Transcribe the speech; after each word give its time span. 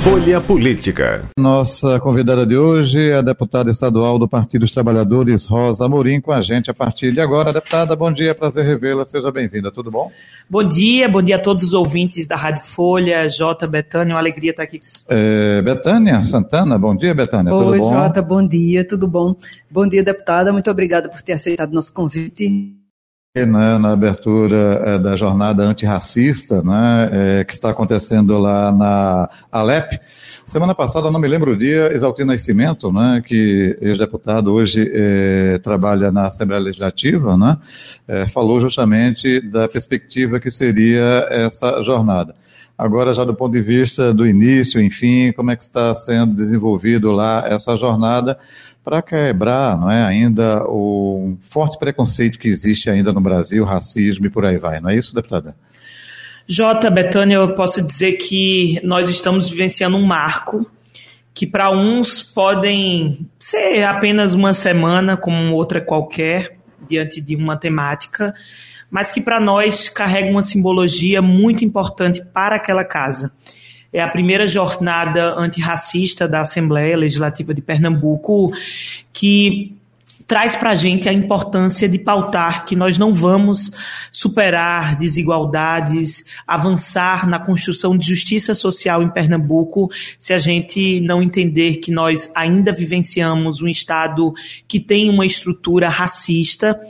Folha 0.00 0.40
Política. 0.40 1.28
Nossa 1.38 2.00
convidada 2.00 2.46
de 2.46 2.56
hoje 2.56 3.10
é 3.10 3.16
a 3.16 3.20
deputada 3.20 3.70
estadual 3.70 4.18
do 4.18 4.26
Partido 4.26 4.62
dos 4.62 4.72
Trabalhadores, 4.72 5.44
Rosa 5.44 5.84
Amorim, 5.84 6.22
com 6.22 6.32
a 6.32 6.40
gente 6.40 6.70
a 6.70 6.74
partir 6.74 7.12
de 7.12 7.20
agora. 7.20 7.52
Deputada, 7.52 7.94
bom 7.94 8.10
dia, 8.10 8.34
prazer 8.34 8.64
revê-la, 8.64 9.04
seja 9.04 9.30
bem-vinda, 9.30 9.70
tudo 9.70 9.90
bom? 9.90 10.10
Bom 10.48 10.66
dia, 10.66 11.06
bom 11.06 11.22
dia 11.22 11.36
a 11.36 11.38
todos 11.38 11.64
os 11.64 11.74
ouvintes 11.74 12.26
da 12.26 12.34
Rádio 12.34 12.62
Folha, 12.62 13.28
Jota, 13.28 13.66
Betânia, 13.66 14.14
uma 14.14 14.20
alegria 14.20 14.52
estar 14.52 14.62
aqui. 14.62 14.80
É, 15.06 15.60
Betânia 15.60 16.22
Santana, 16.22 16.78
bom 16.78 16.96
dia, 16.96 17.14
Betânia, 17.14 17.52
tudo 17.52 17.70
Oi, 17.70 17.78
bom? 17.78 17.84
Oi, 17.84 17.94
Jota, 17.94 18.22
bom 18.22 18.46
dia, 18.46 18.88
tudo 18.88 19.06
bom? 19.06 19.36
Bom 19.70 19.86
dia, 19.86 20.02
deputada, 20.02 20.50
muito 20.50 20.70
obrigada 20.70 21.10
por 21.10 21.20
ter 21.20 21.34
aceitado 21.34 21.74
nosso 21.74 21.92
convite. 21.92 22.79
Né, 23.32 23.46
na 23.78 23.92
abertura 23.92 24.56
é, 24.84 24.98
da 24.98 25.14
jornada 25.14 25.62
antirracista, 25.62 26.60
né, 26.62 27.10
é, 27.12 27.44
que 27.44 27.54
está 27.54 27.70
acontecendo 27.70 28.36
lá 28.38 28.72
na 28.72 29.30
Alep. 29.52 30.00
Semana 30.44 30.74
passada, 30.74 31.12
não 31.12 31.20
me 31.20 31.28
lembro 31.28 31.52
o 31.52 31.56
dia, 31.56 31.92
Exaltino 31.94 32.32
Nascimento, 32.32 32.90
né, 32.90 33.22
que 33.24 33.78
ex-deputado 33.80 34.52
hoje 34.52 34.90
é, 34.92 35.60
trabalha 35.62 36.10
na 36.10 36.26
Assembleia 36.26 36.60
Legislativa, 36.60 37.36
né, 37.36 37.56
falou 38.30 38.60
justamente 38.60 39.40
da 39.40 39.68
perspectiva 39.68 40.40
que 40.40 40.50
seria 40.50 41.28
essa 41.30 41.84
jornada. 41.84 42.34
Agora, 42.80 43.12
já 43.12 43.24
do 43.24 43.34
ponto 43.34 43.52
de 43.52 43.60
vista 43.60 44.10
do 44.10 44.26
início, 44.26 44.80
enfim, 44.80 45.32
como 45.32 45.50
é 45.50 45.56
que 45.56 45.62
está 45.62 45.94
sendo 45.94 46.32
desenvolvido 46.34 47.12
lá 47.12 47.46
essa 47.46 47.76
jornada 47.76 48.38
para 48.82 49.02
quebrar 49.02 49.78
não 49.78 49.90
é, 49.90 50.02
ainda 50.02 50.64
o 50.64 51.36
forte 51.42 51.78
preconceito 51.78 52.38
que 52.38 52.48
existe 52.48 52.88
ainda 52.88 53.12
no 53.12 53.20
Brasil, 53.20 53.66
racismo 53.66 54.24
e 54.24 54.30
por 54.30 54.46
aí 54.46 54.56
vai, 54.56 54.80
não 54.80 54.88
é 54.88 54.96
isso, 54.96 55.14
deputada? 55.14 55.54
Jota, 56.48 56.90
Betânia, 56.90 57.34
eu 57.34 57.54
posso 57.54 57.82
dizer 57.82 58.12
que 58.12 58.80
nós 58.82 59.10
estamos 59.10 59.50
vivenciando 59.50 59.98
um 59.98 60.06
marco 60.06 60.64
que 61.34 61.46
para 61.46 61.70
uns 61.70 62.22
podem 62.22 63.28
ser 63.38 63.84
apenas 63.84 64.32
uma 64.32 64.54
semana, 64.54 65.18
como 65.18 65.52
outra 65.52 65.82
qualquer, 65.82 66.56
diante 66.88 67.20
de 67.20 67.36
uma 67.36 67.58
temática, 67.58 68.34
mas 68.90 69.10
que 69.10 69.20
para 69.20 69.40
nós 69.40 69.88
carrega 69.88 70.30
uma 70.30 70.42
simbologia 70.42 71.22
muito 71.22 71.64
importante 71.64 72.22
para 72.22 72.56
aquela 72.56 72.84
casa. 72.84 73.32
É 73.92 74.00
a 74.00 74.08
primeira 74.08 74.46
jornada 74.46 75.34
antirracista 75.34 76.28
da 76.28 76.40
Assembleia 76.40 76.96
Legislativa 76.96 77.52
de 77.52 77.60
Pernambuco 77.60 78.52
que 79.12 79.76
traz 80.30 80.54
para 80.54 80.70
a 80.70 80.74
gente 80.76 81.08
a 81.08 81.12
importância 81.12 81.88
de 81.88 81.98
pautar 81.98 82.64
que 82.64 82.76
nós 82.76 82.96
não 82.96 83.12
vamos 83.12 83.72
superar 84.12 84.96
desigualdades, 84.96 86.24
avançar 86.46 87.28
na 87.28 87.40
construção 87.40 87.98
de 87.98 88.06
justiça 88.06 88.54
social 88.54 89.02
em 89.02 89.10
Pernambuco, 89.10 89.90
se 90.20 90.32
a 90.32 90.38
gente 90.38 91.00
não 91.00 91.20
entender 91.20 91.78
que 91.78 91.90
nós 91.90 92.30
ainda 92.32 92.72
vivenciamos 92.72 93.60
um 93.60 93.66
Estado 93.66 94.32
que 94.68 94.78
tem 94.78 95.10
uma 95.10 95.26
estrutura 95.26 95.88
racista 95.88 96.80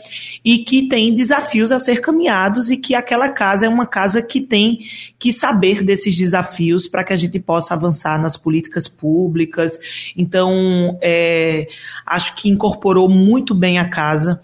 e 0.45 0.59
que 0.59 0.87
tem 0.87 1.15
desafios 1.15 1.73
a 1.73 1.79
ser 1.79 2.03
caminhados 2.03 2.71
e 2.71 2.77
que 2.77 2.95
aquela 2.95 3.31
casa 3.31 3.65
é 3.65 3.69
uma 3.71 3.87
casa 3.87 4.21
que 4.21 4.43
tem 4.43 4.81
que 5.19 5.33
saber 5.33 5.83
desses 5.83 6.15
desafios 6.15 6.87
para 6.87 7.05
que 7.05 7.15
a 7.15 7.17
gente 7.17 7.41
possa 7.41 7.73
avançar 7.73 8.21
nas 8.21 8.37
políticas 8.37 8.87
públicas. 8.87 9.79
Então, 10.15 10.99
é, 11.01 11.67
acho 12.05 12.35
que 12.35 12.51
incorporou 12.51 13.09
muito 13.09 13.30
bem 13.55 13.79
a 13.79 13.89
casa. 13.89 14.41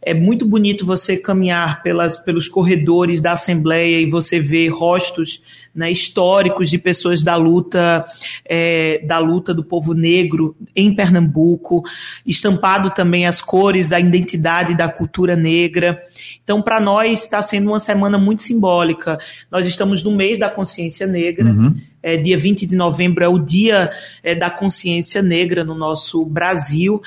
É 0.00 0.14
muito 0.14 0.46
bonito 0.46 0.86
você 0.86 1.16
caminhar 1.16 1.82
pelas, 1.82 2.18
pelos 2.18 2.46
corredores 2.48 3.20
da 3.20 3.32
Assembleia 3.32 4.00
e 4.00 4.06
você 4.06 4.38
ver 4.38 4.68
rostos 4.68 5.42
né, 5.74 5.90
históricos 5.90 6.70
de 6.70 6.78
pessoas 6.78 7.22
da 7.22 7.36
luta 7.36 8.04
é, 8.44 9.00
da 9.06 9.18
luta 9.18 9.54
do 9.54 9.62
povo 9.62 9.94
negro 9.94 10.56
em 10.74 10.94
Pernambuco, 10.94 11.82
estampado 12.26 12.90
também 12.90 13.26
as 13.26 13.40
cores 13.40 13.88
da 13.88 14.00
identidade 14.00 14.76
da 14.76 14.88
cultura 14.88 15.36
negra. 15.36 16.02
Então, 16.42 16.62
para 16.62 16.80
nós 16.80 17.22
está 17.22 17.42
sendo 17.42 17.68
uma 17.68 17.78
semana 17.78 18.18
muito 18.18 18.42
simbólica. 18.42 19.18
Nós 19.50 19.66
estamos 19.66 20.02
no 20.02 20.16
mês 20.16 20.38
da 20.38 20.50
consciência 20.50 21.06
negra. 21.06 21.44
Uhum. 21.44 21.76
É, 22.02 22.16
dia 22.16 22.38
20 22.38 22.66
de 22.66 22.76
novembro 22.76 23.22
é 23.22 23.28
o 23.28 23.38
dia 23.38 23.90
é, 24.22 24.34
da 24.34 24.50
consciência 24.50 25.20
negra 25.20 25.62
no 25.62 25.74
nosso 25.74 26.24
Brasil. 26.24 27.02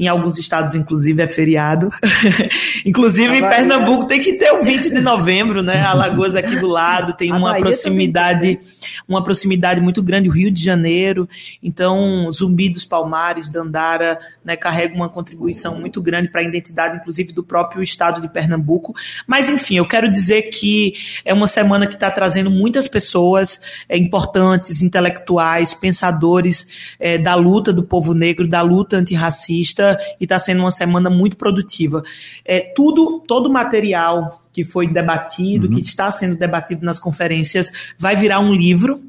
Em 0.00 0.08
alguns 0.08 0.38
estados, 0.38 0.74
inclusive, 0.74 1.22
é 1.22 1.26
feriado. 1.26 1.90
inclusive, 2.86 3.36
em 3.36 3.46
Pernambuco 3.46 4.06
tem 4.06 4.18
que 4.18 4.32
ter 4.32 4.50
o 4.50 4.62
20 4.62 4.88
de 4.88 4.98
novembro, 5.02 5.62
né? 5.62 5.82
Alagoas 5.82 6.34
aqui 6.34 6.56
do 6.56 6.68
lado 6.68 7.12
tem 7.12 7.30
uma 7.30 7.54
proximidade, 7.56 8.58
uma 9.06 9.22
proximidade 9.22 9.78
muito 9.78 10.02
grande, 10.02 10.30
o 10.30 10.32
Rio 10.32 10.50
de 10.50 10.64
Janeiro. 10.64 11.28
Então, 11.62 12.32
Zumbi 12.32 12.70
dos 12.70 12.82
Palmares, 12.82 13.50
Dandara, 13.50 14.18
né, 14.42 14.56
carrega 14.56 14.94
uma 14.94 15.10
contribuição 15.10 15.78
muito 15.78 16.00
grande 16.00 16.30
para 16.30 16.40
a 16.40 16.44
identidade, 16.44 16.96
inclusive, 16.96 17.34
do 17.34 17.44
próprio 17.44 17.82
estado 17.82 18.22
de 18.22 18.28
Pernambuco. 18.30 18.94
Mas, 19.26 19.50
enfim, 19.50 19.76
eu 19.76 19.86
quero 19.86 20.08
dizer 20.08 20.44
que 20.44 20.94
é 21.26 21.34
uma 21.34 21.46
semana 21.46 21.86
que 21.86 21.92
está 21.92 22.10
trazendo 22.10 22.50
muitas 22.50 22.88
pessoas 22.88 23.60
é, 23.86 23.98
importantes, 23.98 24.80
intelectuais, 24.80 25.74
pensadores 25.74 26.66
é, 26.98 27.18
da 27.18 27.34
luta 27.34 27.70
do 27.70 27.82
povo 27.82 28.14
negro, 28.14 28.48
da 28.48 28.62
luta 28.62 28.96
antirracista 28.96 29.89
e 30.20 30.24
está 30.24 30.38
sendo 30.38 30.60
uma 30.60 30.70
semana 30.70 31.08
muito 31.10 31.36
produtiva. 31.36 32.02
É, 32.44 32.60
tudo, 32.74 33.22
todo 33.26 33.46
o 33.46 33.52
material 33.52 34.42
que 34.52 34.64
foi 34.64 34.88
debatido, 34.88 35.66
uhum. 35.66 35.74
que 35.74 35.80
está 35.80 36.10
sendo 36.10 36.36
debatido 36.36 36.84
nas 36.84 36.98
conferências, 36.98 37.70
vai 37.98 38.16
virar 38.16 38.40
um 38.40 38.52
livro. 38.52 39.00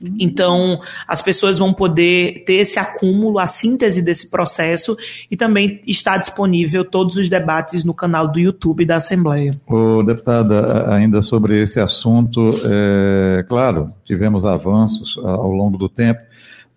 Uhum. 0.00 0.16
Então, 0.20 0.80
as 1.06 1.20
pessoas 1.20 1.58
vão 1.58 1.74
poder 1.74 2.44
ter 2.44 2.54
esse 2.54 2.78
acúmulo, 2.78 3.38
a 3.38 3.46
síntese 3.46 4.00
desse 4.00 4.30
processo 4.30 4.96
e 5.30 5.36
também 5.36 5.80
está 5.86 6.16
disponível 6.16 6.84
todos 6.84 7.16
os 7.16 7.28
debates 7.28 7.84
no 7.84 7.92
canal 7.92 8.28
do 8.28 8.38
YouTube 8.38 8.84
da 8.84 8.96
Assembleia. 8.96 9.50
O 9.66 10.02
deputada, 10.02 10.94
ainda 10.94 11.20
sobre 11.20 11.62
esse 11.62 11.80
assunto, 11.80 12.54
é, 12.64 13.44
claro, 13.48 13.92
tivemos 14.04 14.46
avanços 14.46 15.18
ao 15.18 15.50
longo 15.50 15.76
do 15.76 15.88
tempo, 15.88 16.20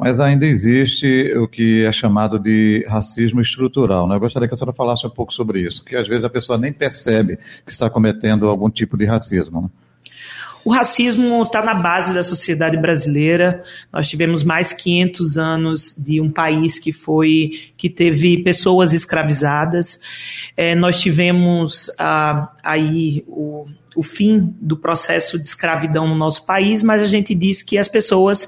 mas 0.02 0.20
ainda 0.20 0.48
existe 0.48 1.32
o 1.38 1.48
que 1.48 1.86
é 1.86 1.92
chamado 1.92 2.40
de 2.40 2.84
racismo 2.90 3.40
estrutural. 3.40 4.08
Né? 4.08 4.16
Eu 4.16 4.20
gostaria 4.20 4.48
que 4.48 4.54
a 4.56 4.58
senhora 4.58 4.76
falasse 4.76 5.06
um 5.06 5.12
pouco 5.12 5.32
sobre 5.32 5.60
isso, 5.62 5.86
que 5.86 5.96
às 5.96 6.08
vezes 6.08 6.26
a 6.26 6.30
pessoa 6.30 6.58
nem 6.58 6.74
percebe 6.74 7.38
que 7.64 7.72
está 7.72 7.88
cometendo 7.88 8.50
algum 8.50 8.68
tipo 8.68 8.98
de 8.98 9.06
racismo. 9.06 9.62
Né? 9.62 9.70
O 10.64 10.72
racismo 10.72 11.44
está 11.44 11.62
na 11.62 11.74
base 11.74 12.14
da 12.14 12.24
sociedade 12.24 12.78
brasileira. 12.78 13.64
Nós 13.92 14.08
tivemos 14.08 14.44
mais 14.44 14.72
500 14.72 15.38
anos 15.38 15.96
de 15.98 16.22
um 16.22 16.30
país 16.30 16.78
que 16.78 16.94
foi 16.94 17.52
que 17.76 17.90
teve 17.90 18.44
pessoas 18.44 18.94
escravizadas. 18.94 20.00
É, 20.56 20.76
nós 20.76 21.00
tivemos 21.02 21.92
ah, 21.98 22.52
aí 22.64 23.24
o 23.28 23.66
o 23.96 24.04
fim 24.04 24.54
do 24.62 24.78
processo 24.78 25.38
de 25.38 25.48
escravidão 25.48 26.08
no 26.08 26.16
nosso 26.16 26.46
país, 26.46 26.82
mas 26.82 27.02
a 27.02 27.08
gente 27.08 27.36
diz 27.36 27.62
que 27.62 27.78
as 27.78 27.88
pessoas 27.88 28.48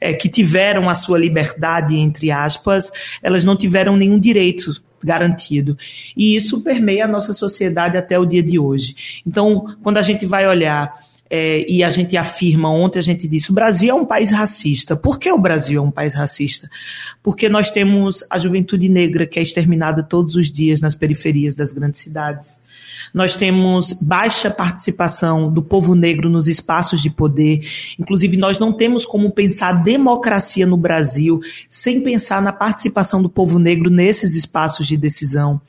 é, 0.00 0.12
que 0.12 0.28
tiveram 0.28 0.88
a 0.88 0.94
sua 0.94 1.18
liberdade, 1.18 1.96
entre 1.96 2.30
aspas, 2.30 2.92
elas 3.22 3.44
não 3.44 3.56
tiveram 3.56 3.96
nenhum 3.96 4.18
direito 4.18 4.82
garantido. 5.02 5.76
E 6.16 6.36
isso 6.36 6.62
permeia 6.62 7.06
a 7.06 7.08
nossa 7.08 7.32
sociedade 7.32 7.96
até 7.96 8.18
o 8.18 8.26
dia 8.26 8.42
de 8.42 8.58
hoje. 8.58 9.22
Então, 9.26 9.74
quando 9.82 9.98
a 9.98 10.02
gente 10.02 10.26
vai 10.26 10.46
olhar 10.46 10.94
é, 11.34 11.64
e 11.66 11.82
a 11.82 11.88
gente 11.88 12.14
afirma, 12.14 12.70
ontem 12.70 12.98
a 12.98 13.02
gente 13.02 13.26
disse, 13.26 13.50
o 13.50 13.54
Brasil 13.54 13.88
é 13.88 13.94
um 13.94 14.04
país 14.04 14.30
racista. 14.30 14.94
Por 14.94 15.18
que 15.18 15.32
o 15.32 15.38
Brasil 15.38 15.82
é 15.82 15.82
um 15.82 15.90
país 15.90 16.12
racista? 16.12 16.68
Porque 17.22 17.48
nós 17.48 17.70
temos 17.70 18.22
a 18.28 18.38
juventude 18.38 18.86
negra 18.90 19.26
que 19.26 19.38
é 19.38 19.42
exterminada 19.42 20.02
todos 20.02 20.36
os 20.36 20.52
dias 20.52 20.82
nas 20.82 20.94
periferias 20.94 21.54
das 21.54 21.72
grandes 21.72 22.02
cidades 22.02 22.62
nós 23.12 23.34
temos 23.34 23.92
baixa 23.92 24.50
participação 24.50 25.52
do 25.52 25.62
povo 25.62 25.94
negro 25.94 26.30
nos 26.30 26.48
espaços 26.48 27.00
de 27.00 27.10
poder. 27.10 27.66
Inclusive, 27.98 28.36
nós 28.36 28.58
não 28.58 28.72
temos 28.72 29.04
como 29.04 29.30
pensar 29.30 29.82
democracia 29.82 30.66
no 30.66 30.76
Brasil 30.76 31.40
sem 31.68 32.00
pensar 32.00 32.40
na 32.40 32.52
participação 32.52 33.22
do 33.22 33.28
povo 33.28 33.58
negro 33.58 33.90
nesses 33.90 34.34
espaços 34.34 34.86
de 34.86 34.96
decisão. 34.96 35.60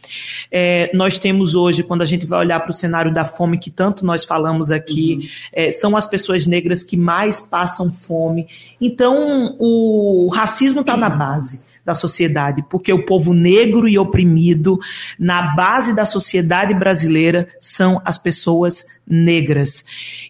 É, 0.52 0.90
nós 0.94 1.18
temos 1.18 1.56
hoje, 1.56 1.84
quando 1.84 2.02
a 2.02 2.06
gente 2.06 2.26
vai 2.26 2.40
olhar 2.40 2.60
para 2.60 2.72
o 2.72 2.74
cenário 2.74 3.14
da 3.14 3.26
fome, 3.26 3.58
que 3.58 3.70
tanto 3.70 4.06
nós 4.06 4.24
falamos 4.24 4.72
aqui, 4.72 5.16
uhum. 5.16 5.28
é, 5.54 5.72
são 5.72 5.98
as 5.98 6.06
pessoas 6.06 6.46
negras 6.46 6.84
que 6.84 6.96
mais 6.96 7.40
passam 7.40 7.92
fome. 7.92 8.48
Então, 8.80 9.56
o 9.60 10.30
racismo 10.34 10.82
está 10.82 10.96
na 10.96 11.10
base 11.10 11.73
da 11.86 11.94
sociedade, 11.94 12.64
porque 12.70 12.94
o 12.94 13.06
povo 13.06 13.34
negro 13.34 13.88
e 13.88 13.98
oprimido 13.98 14.80
na 15.20 15.54
base 15.56 15.94
da 15.94 16.06
sociedade 16.06 16.74
brasileira 16.74 17.48
são 17.60 18.02
as 18.06 18.18
pessoas 18.18 18.86
negras. 19.08 19.84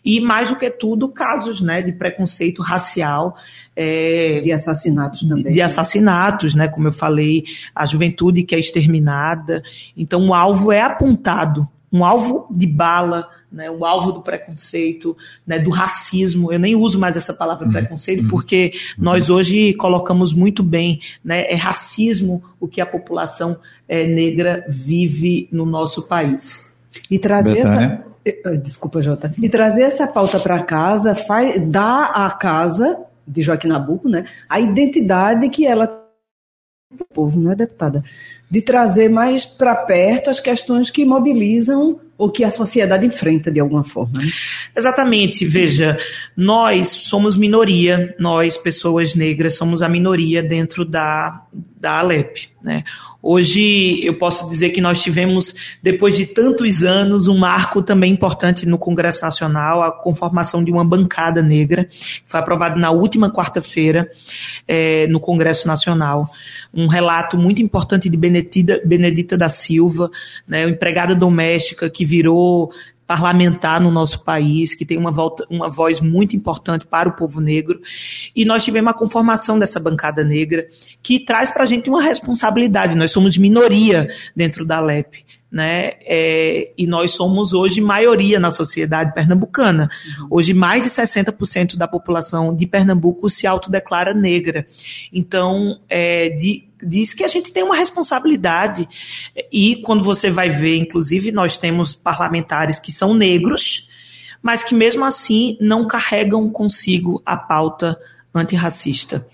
E 0.03 0.19
mais 0.19 0.49
do 0.49 0.55
que 0.55 0.69
tudo, 0.69 1.09
casos 1.09 1.61
né, 1.61 1.81
de 1.81 1.91
preconceito 1.91 2.61
racial. 2.61 3.35
É, 3.75 4.41
de 4.43 4.51
assassinatos 4.51 5.23
também. 5.23 5.51
De 5.51 5.61
assassinatos, 5.61 6.55
né? 6.55 6.67
Como 6.67 6.87
eu 6.87 6.91
falei, 6.91 7.43
a 7.73 7.85
juventude 7.85 8.43
que 8.43 8.55
é 8.55 8.59
exterminada. 8.59 9.63
Então 9.95 10.27
o 10.27 10.33
alvo 10.33 10.71
é 10.71 10.81
apontado, 10.81 11.67
um 11.91 12.03
alvo 12.03 12.47
de 12.49 12.65
bala, 12.65 13.29
né, 13.53 13.69
o 13.69 13.85
alvo 13.85 14.11
do 14.11 14.21
preconceito, 14.21 15.15
né, 15.45 15.59
do 15.59 15.69
racismo. 15.69 16.51
Eu 16.51 16.59
nem 16.59 16.75
uso 16.75 16.99
mais 16.99 17.15
essa 17.15 17.33
palavra 17.33 17.67
uhum. 17.67 17.71
preconceito, 17.71 18.23
uhum. 18.23 18.29
porque 18.29 18.73
uhum. 18.97 19.03
nós 19.03 19.29
hoje 19.29 19.73
colocamos 19.75 20.33
muito 20.33 20.63
bem, 20.63 20.99
né, 21.23 21.45
é 21.45 21.55
racismo 21.55 22.43
o 22.59 22.67
que 22.67 22.81
a 22.81 22.85
população 22.85 23.57
é, 23.87 24.07
negra 24.07 24.65
vive 24.67 25.47
no 25.51 25.65
nosso 25.65 26.01
país. 26.03 26.69
E 27.09 27.19
trazer 27.19 27.59
essa. 27.59 28.03
Eh, 28.25 28.41
eh, 28.45 28.57
desculpa, 28.57 29.01
Jota. 29.01 29.33
E 29.41 29.49
trazer 29.49 29.83
essa 29.83 30.07
pauta 30.07 30.39
para 30.39 30.63
casa 30.63 31.13
faz, 31.13 31.59
dá 31.67 32.05
à 32.05 32.31
casa 32.31 32.99
de 33.27 33.41
Joaquim 33.41 33.67
Nabuco 33.67 34.09
né, 34.09 34.25
a 34.49 34.59
identidade 34.59 35.49
que 35.49 35.65
ela 35.65 36.03
o 36.99 37.05
povo, 37.05 37.41
né, 37.41 37.55
deputada? 37.55 38.03
De 38.49 38.61
trazer 38.61 39.09
mais 39.09 39.45
para 39.45 39.75
perto 39.75 40.29
as 40.29 40.39
questões 40.39 40.89
que 40.89 41.03
mobilizam 41.03 41.99
ou 42.23 42.29
que 42.31 42.45
a 42.45 42.49
sociedade 42.49 43.05
enfrenta 43.05 43.51
de 43.51 43.59
alguma 43.59 43.83
forma. 43.83 44.21
Né? 44.21 44.29
Exatamente. 44.77 45.45
Veja, 45.45 45.97
nós 46.37 46.87
somos 46.87 47.35
minoria, 47.35 48.15
nós, 48.17 48.55
pessoas 48.55 49.13
negras, 49.13 49.55
somos 49.55 49.81
a 49.81 49.89
minoria 49.89 50.41
dentro 50.41 50.85
da, 50.85 51.45
da 51.83 51.99
Alep. 51.99 52.49
Né? 52.63 52.85
Hoje 53.21 54.05
eu 54.05 54.13
posso 54.13 54.49
dizer 54.49 54.69
que 54.69 54.79
nós 54.79 55.03
tivemos, 55.03 55.53
depois 55.81 56.15
de 56.15 56.25
tantos 56.25 56.81
anos, 56.81 57.27
um 57.27 57.37
marco 57.37 57.83
também 57.83 58.13
importante 58.13 58.65
no 58.65 58.77
Congresso 58.77 59.21
Nacional, 59.21 59.83
a 59.83 59.91
conformação 59.91 60.63
de 60.63 60.71
uma 60.71 60.85
bancada 60.85 61.43
negra, 61.43 61.83
que 61.83 62.23
foi 62.25 62.39
aprovado 62.39 62.79
na 62.79 62.89
última 62.89 63.29
quarta-feira 63.29 64.09
é, 64.65 65.07
no 65.07 65.19
Congresso 65.19 65.67
Nacional. 65.67 66.25
Um 66.73 66.87
relato 66.87 67.37
muito 67.37 67.61
importante 67.61 68.09
de 68.09 68.15
Benedita, 68.15 68.81
Benedita 68.85 69.37
da 69.37 69.49
Silva, 69.49 70.09
né, 70.47 70.67
empregada 70.67 71.13
doméstica 71.13 71.89
que 71.89 72.05
virou 72.05 72.71
parlamentar 73.05 73.81
no 73.81 73.91
nosso 73.91 74.23
país, 74.23 74.73
que 74.73 74.85
tem 74.85 74.97
uma, 74.97 75.11
volta, 75.11 75.45
uma 75.49 75.69
voz 75.69 75.99
muito 75.99 76.35
importante 76.35 76.85
para 76.85 77.09
o 77.09 77.15
povo 77.15 77.41
negro. 77.41 77.79
E 78.35 78.45
nós 78.45 78.63
tivemos 78.63 78.91
a 78.91 78.97
conformação 78.97 79.59
dessa 79.59 79.79
bancada 79.79 80.23
negra, 80.23 80.67
que 81.01 81.19
traz 81.19 81.51
para 81.51 81.63
a 81.63 81.65
gente 81.65 81.89
uma 81.89 82.01
responsabilidade. 82.01 82.95
Nós 82.95 83.11
somos 83.11 83.37
minoria 83.37 84.07
dentro 84.35 84.65
da 84.65 84.79
LEP 84.79 85.25
né? 85.53 85.91
É, 86.01 86.71
e 86.75 86.87
nós 86.87 87.11
somos 87.11 87.53
hoje 87.53 87.79
maioria 87.79 88.39
na 88.39 88.49
sociedade 88.49 89.13
pernambucana. 89.13 89.87
Uhum. 90.21 90.27
Hoje, 90.31 90.51
mais 90.51 90.83
de 90.83 90.89
60% 90.89 91.77
da 91.77 91.87
população 91.87 92.55
de 92.55 92.65
Pernambuco 92.65 93.29
se 93.29 93.45
autodeclara 93.45 94.15
negra. 94.15 94.65
Então, 95.13 95.79
é, 95.87 96.29
de, 96.29 96.67
diz 96.85 97.13
que 97.13 97.23
a 97.23 97.27
gente 97.27 97.51
tem 97.51 97.63
uma 97.63 97.75
responsabilidade. 97.75 98.87
E 99.51 99.77
quando 99.77 100.03
você 100.03 100.29
vai 100.29 100.49
ver, 100.49 100.77
inclusive, 100.77 101.31
nós 101.31 101.57
temos 101.57 101.95
parlamentares 101.95 102.77
que 102.79 102.91
são 102.91 103.13
negros, 103.13 103.89
mas 104.41 104.63
que 104.63 104.75
mesmo 104.75 105.05
assim 105.05 105.57
não 105.61 105.87
carregam 105.87 106.49
consigo 106.49 107.21
a 107.25 107.37
pauta 107.37 107.97
antirracista. 108.33 109.25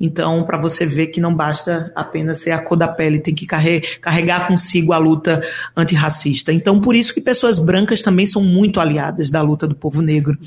Então, 0.00 0.44
para 0.44 0.56
você 0.56 0.86
ver 0.86 1.08
que 1.08 1.20
não 1.20 1.34
basta 1.34 1.90
apenas 1.92 2.38
ser 2.38 2.52
a 2.52 2.62
cor 2.62 2.78
da 2.78 2.86
pele, 2.86 3.18
tem 3.18 3.34
que 3.34 3.44
carregar 3.46 4.46
consigo 4.46 4.92
a 4.92 4.98
luta 4.98 5.42
antirracista. 5.76 6.52
Então, 6.52 6.80
por 6.80 6.94
isso 6.94 7.12
que 7.12 7.20
pessoas 7.20 7.58
brancas 7.58 8.00
também 8.00 8.24
são 8.24 8.40
muito 8.40 8.78
aliadas 8.78 9.28
da 9.28 9.42
luta 9.42 9.66
do 9.66 9.74
povo 9.74 10.00
negro. 10.00 10.38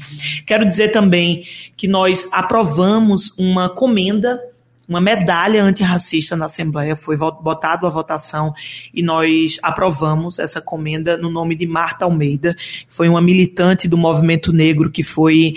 Quero 0.46 0.66
dizer 0.66 0.94
também 0.94 1.44
que 1.76 1.86
nós 1.86 2.30
aprovamos 2.32 3.34
uma 3.38 3.68
comenda 3.68 4.40
uma 4.88 5.00
medalha 5.00 5.64
antirracista 5.64 6.36
na 6.36 6.46
Assembleia, 6.46 6.96
foi 6.96 7.16
botado 7.16 7.88
à 7.88 7.90
votação 7.90 8.54
e 8.94 9.02
nós 9.02 9.58
aprovamos 9.64 10.38
essa 10.38 10.60
comenda 10.60 11.16
no 11.16 11.30
nome 11.30 11.56
de 11.56 11.66
Marta 11.66 12.04
Almeida, 12.04 12.56
que 12.56 12.86
foi 12.90 13.08
uma 13.08 13.22
militante 13.22 13.88
do 13.88 13.98
movimento 13.98 14.52
negro 14.52 14.92
que 14.92 15.04
foi. 15.04 15.54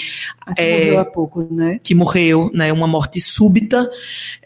que 0.55 0.63
é, 0.63 0.85
morreu 0.85 1.01
há 1.01 1.05
pouco, 1.05 1.49
né? 1.51 1.79
Que 1.83 1.95
morreu, 1.95 2.51
né? 2.55 2.73
Uma 2.73 2.87
morte 2.87 3.21
súbita 3.21 3.91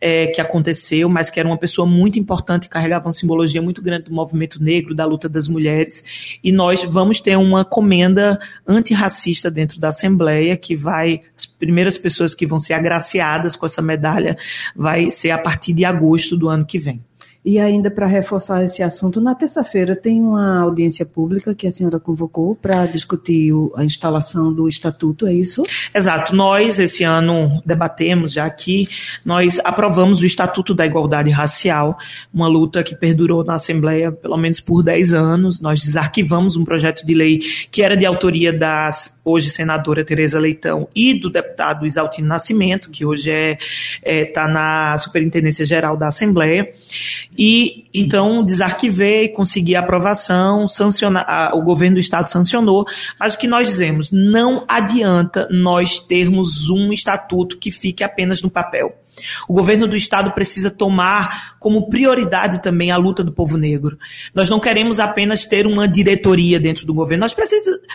é, 0.00 0.28
que 0.28 0.40
aconteceu, 0.40 1.08
mas 1.08 1.28
que 1.28 1.38
era 1.38 1.48
uma 1.48 1.58
pessoa 1.58 1.86
muito 1.86 2.18
importante, 2.18 2.68
carregava 2.68 3.06
uma 3.06 3.12
simbologia 3.12 3.60
muito 3.60 3.82
grande 3.82 4.04
do 4.04 4.12
movimento 4.14 4.62
negro, 4.62 4.94
da 4.94 5.04
luta 5.04 5.28
das 5.28 5.48
mulheres. 5.48 6.02
E 6.42 6.50
nós 6.50 6.82
vamos 6.84 7.20
ter 7.20 7.36
uma 7.36 7.64
comenda 7.64 8.38
antirracista 8.66 9.50
dentro 9.50 9.78
da 9.78 9.88
Assembleia, 9.88 10.56
que 10.56 10.74
vai. 10.74 11.20
As 11.36 11.44
primeiras 11.44 11.98
pessoas 11.98 12.34
que 12.34 12.46
vão 12.46 12.58
ser 12.58 12.74
agraciadas 12.74 13.54
com 13.54 13.66
essa 13.66 13.82
medalha 13.82 14.36
vai 14.78 15.10
ser 15.10 15.32
a 15.32 15.38
partir 15.38 15.72
de 15.72 15.84
agosto 15.84 16.38
do 16.38 16.48
ano 16.48 16.64
que 16.64 16.78
vem. 16.78 17.04
E 17.48 17.58
ainda 17.58 17.90
para 17.90 18.06
reforçar 18.06 18.62
esse 18.62 18.82
assunto, 18.82 19.22
na 19.22 19.34
terça-feira 19.34 19.96
tem 19.96 20.20
uma 20.20 20.60
audiência 20.60 21.06
pública 21.06 21.54
que 21.54 21.66
a 21.66 21.72
senhora 21.72 21.98
convocou 21.98 22.54
para 22.54 22.84
discutir 22.84 23.54
a 23.74 23.82
instalação 23.82 24.52
do 24.52 24.68
estatuto, 24.68 25.26
é 25.26 25.32
isso? 25.32 25.62
Exato. 25.94 26.36
Nós, 26.36 26.78
esse 26.78 27.04
ano, 27.04 27.62
debatemos 27.64 28.34
já 28.34 28.44
aqui, 28.44 28.86
nós 29.24 29.58
aprovamos 29.64 30.20
o 30.20 30.26
Estatuto 30.26 30.74
da 30.74 30.84
Igualdade 30.84 31.30
Racial, 31.30 31.96
uma 32.34 32.46
luta 32.46 32.82
que 32.82 32.94
perdurou 32.94 33.42
na 33.42 33.54
Assembleia 33.54 34.12
pelo 34.12 34.36
menos 34.36 34.60
por 34.60 34.82
10 34.82 35.14
anos. 35.14 35.58
Nós 35.58 35.80
desarquivamos 35.80 36.54
um 36.54 36.66
projeto 36.66 37.02
de 37.02 37.14
lei 37.14 37.40
que 37.70 37.82
era 37.82 37.96
de 37.96 38.04
autoria 38.04 38.52
das 38.52 39.18
hoje 39.24 39.50
senadora 39.50 40.04
Tereza 40.04 40.38
Leitão 40.38 40.88
e 40.94 41.14
do 41.14 41.30
deputado 41.30 41.86
Isaltino 41.86 42.28
Nascimento, 42.28 42.90
que 42.90 43.04
hoje 43.04 43.30
está 43.30 43.60
é, 44.02 44.20
é, 44.20 44.24
tá 44.24 44.48
na 44.48 44.96
Superintendência 44.98 45.64
Geral 45.64 45.96
da 45.96 46.08
Assembleia. 46.08 46.72
E 47.38 47.86
então 47.94 48.44
desarquivei, 48.44 49.28
consegui 49.28 49.76
a 49.76 49.80
aprovação, 49.80 50.66
sancionar, 50.66 51.54
o 51.54 51.62
governo 51.62 51.94
do 51.94 52.00
estado 52.00 52.28
sancionou, 52.28 52.84
mas 53.18 53.34
o 53.34 53.38
que 53.38 53.46
nós 53.46 53.68
dizemos, 53.68 54.10
não 54.10 54.64
adianta 54.66 55.48
nós 55.48 56.00
termos 56.00 56.68
um 56.68 56.92
estatuto 56.92 57.56
que 57.56 57.70
fique 57.70 58.02
apenas 58.02 58.42
no 58.42 58.50
papel. 58.50 58.92
O 59.48 59.52
governo 59.52 59.86
do 59.86 59.96
estado 59.96 60.32
precisa 60.32 60.70
tomar 60.70 61.56
como 61.58 61.88
prioridade 61.88 62.60
também 62.62 62.90
a 62.90 62.96
luta 62.96 63.22
do 63.22 63.32
povo 63.32 63.56
negro. 63.56 63.98
Nós 64.34 64.50
não 64.50 64.58
queremos 64.58 64.98
apenas 64.98 65.44
ter 65.44 65.66
uma 65.66 65.86
diretoria 65.86 66.58
dentro 66.58 66.86
do 66.86 66.94
governo, 66.94 67.22
nós 67.22 67.36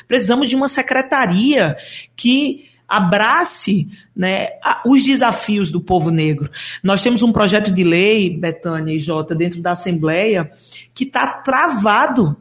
precisamos 0.07 0.47
de 0.47 0.55
uma 0.55 0.69
secretaria 0.69 1.75
que 2.15 2.72
abrace 2.93 3.89
né, 4.15 4.49
os 4.85 5.03
desafios 5.03 5.71
do 5.71 5.81
povo 5.81 6.11
negro. 6.11 6.49
Nós 6.83 7.01
temos 7.01 7.23
um 7.23 7.31
projeto 7.31 7.71
de 7.71 7.83
lei, 7.83 8.29
Betânia 8.29 8.93
e 8.93 8.99
Jota, 8.99 9.33
dentro 9.33 9.61
da 9.61 9.71
Assembleia, 9.71 10.51
que 10.93 11.03
está 11.03 11.27
travado. 11.27 12.37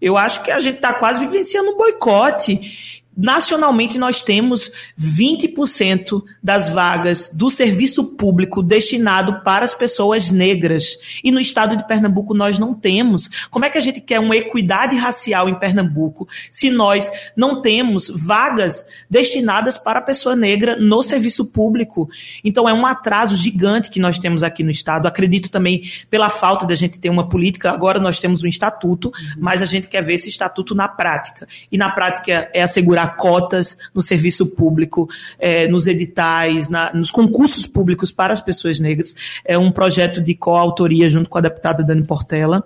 Eu 0.00 0.16
acho 0.16 0.42
que 0.42 0.50
a 0.50 0.58
gente 0.58 0.76
está 0.76 0.94
quase 0.94 1.20
vivenciando 1.20 1.70
um 1.70 1.76
boicote. 1.76 3.02
Nacionalmente, 3.16 3.96
nós 3.96 4.22
temos 4.22 4.72
20% 5.00 6.22
das 6.42 6.68
vagas 6.68 7.30
do 7.32 7.48
serviço 7.48 8.16
público 8.16 8.60
destinado 8.60 9.40
para 9.44 9.64
as 9.64 9.74
pessoas 9.74 10.30
negras. 10.30 10.98
E 11.22 11.30
no 11.30 11.38
estado 11.38 11.76
de 11.76 11.86
Pernambuco 11.86 12.34
nós 12.34 12.58
não 12.58 12.74
temos. 12.74 13.30
Como 13.50 13.64
é 13.64 13.70
que 13.70 13.78
a 13.78 13.80
gente 13.80 14.00
quer 14.00 14.18
uma 14.18 14.36
equidade 14.36 14.96
racial 14.96 15.48
em 15.48 15.58
Pernambuco 15.58 16.28
se 16.50 16.70
nós 16.70 17.10
não 17.36 17.62
temos 17.62 18.08
vagas 18.08 18.84
destinadas 19.08 19.78
para 19.78 20.00
a 20.00 20.02
pessoa 20.02 20.34
negra 20.34 20.76
no 20.76 21.02
serviço 21.02 21.46
público? 21.46 22.08
Então 22.42 22.68
é 22.68 22.74
um 22.74 22.84
atraso 22.84 23.36
gigante 23.36 23.90
que 23.90 24.00
nós 24.00 24.18
temos 24.18 24.42
aqui 24.42 24.64
no 24.64 24.70
estado. 24.72 25.06
Acredito 25.06 25.50
também 25.50 25.82
pela 26.10 26.28
falta 26.28 26.66
da 26.66 26.74
gente 26.74 26.98
ter 26.98 27.10
uma 27.10 27.28
política. 27.28 27.70
Agora 27.70 28.00
nós 28.00 28.18
temos 28.18 28.42
um 28.42 28.48
estatuto, 28.48 29.12
mas 29.38 29.62
a 29.62 29.66
gente 29.66 29.86
quer 29.86 30.02
ver 30.02 30.14
esse 30.14 30.28
estatuto 30.28 30.74
na 30.74 30.88
prática. 30.88 31.46
E 31.70 31.78
na 31.78 31.90
prática 31.90 32.50
é 32.52 32.62
assegurar 32.62 33.03
cotas 33.08 33.76
no 33.94 34.02
serviço 34.02 34.46
público, 34.46 35.08
é, 35.38 35.66
nos 35.68 35.86
editais, 35.86 36.68
na, 36.68 36.92
nos 36.92 37.10
concursos 37.10 37.66
públicos 37.66 38.10
para 38.12 38.32
as 38.32 38.40
pessoas 38.40 38.80
negras. 38.80 39.14
É 39.44 39.58
um 39.58 39.72
projeto 39.72 40.20
de 40.20 40.34
coautoria 40.34 41.08
junto 41.08 41.28
com 41.30 41.38
a 41.38 41.42
deputada 41.42 41.82
Dani 41.82 42.06
Portela. 42.06 42.64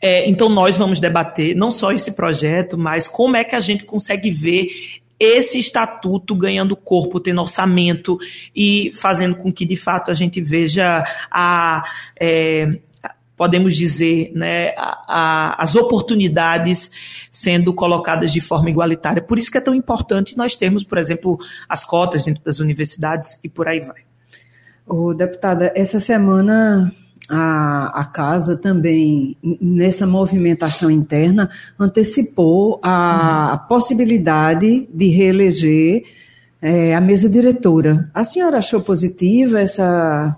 É, 0.00 0.28
então 0.28 0.48
nós 0.48 0.78
vamos 0.78 1.00
debater 1.00 1.54
não 1.54 1.70
só 1.70 1.92
esse 1.92 2.12
projeto, 2.12 2.78
mas 2.78 3.06
como 3.06 3.36
é 3.36 3.44
que 3.44 3.54
a 3.54 3.60
gente 3.60 3.84
consegue 3.84 4.30
ver 4.30 4.68
esse 5.18 5.58
estatuto 5.58 6.34
ganhando 6.34 6.74
corpo, 6.74 7.20
tendo 7.20 7.42
orçamento 7.42 8.18
e 8.56 8.90
fazendo 8.94 9.36
com 9.36 9.52
que 9.52 9.66
de 9.66 9.76
fato 9.76 10.10
a 10.10 10.14
gente 10.14 10.40
veja 10.40 11.02
a, 11.30 11.84
é, 12.18 12.78
podemos 13.40 13.74
dizer, 13.74 14.32
né, 14.34 14.74
a, 14.76 15.04
a, 15.08 15.62
as 15.62 15.74
oportunidades 15.74 16.90
sendo 17.32 17.72
colocadas 17.72 18.34
de 18.34 18.38
forma 18.38 18.68
igualitária. 18.68 19.22
Por 19.22 19.38
isso 19.38 19.50
que 19.50 19.56
é 19.56 19.62
tão 19.62 19.74
importante 19.74 20.36
nós 20.36 20.54
termos, 20.54 20.84
por 20.84 20.98
exemplo, 20.98 21.38
as 21.66 21.82
cotas 21.82 22.22
dentro 22.22 22.44
das 22.44 22.58
universidades 22.58 23.40
e 23.42 23.48
por 23.48 23.66
aí 23.66 23.80
vai. 23.80 24.02
O 24.86 25.14
deputada, 25.14 25.72
essa 25.74 25.98
semana 25.98 26.92
a, 27.30 28.02
a 28.02 28.04
casa 28.04 28.58
também, 28.58 29.34
nessa 29.42 30.06
movimentação 30.06 30.90
interna, 30.90 31.48
antecipou 31.78 32.78
a, 32.82 33.54
a 33.54 33.56
possibilidade 33.56 34.86
de 34.92 35.08
reeleger 35.08 36.02
é, 36.60 36.94
a 36.94 37.00
mesa 37.00 37.26
diretora. 37.26 38.10
A 38.12 38.22
senhora 38.22 38.58
achou 38.58 38.82
positiva 38.82 39.58
essa, 39.58 40.36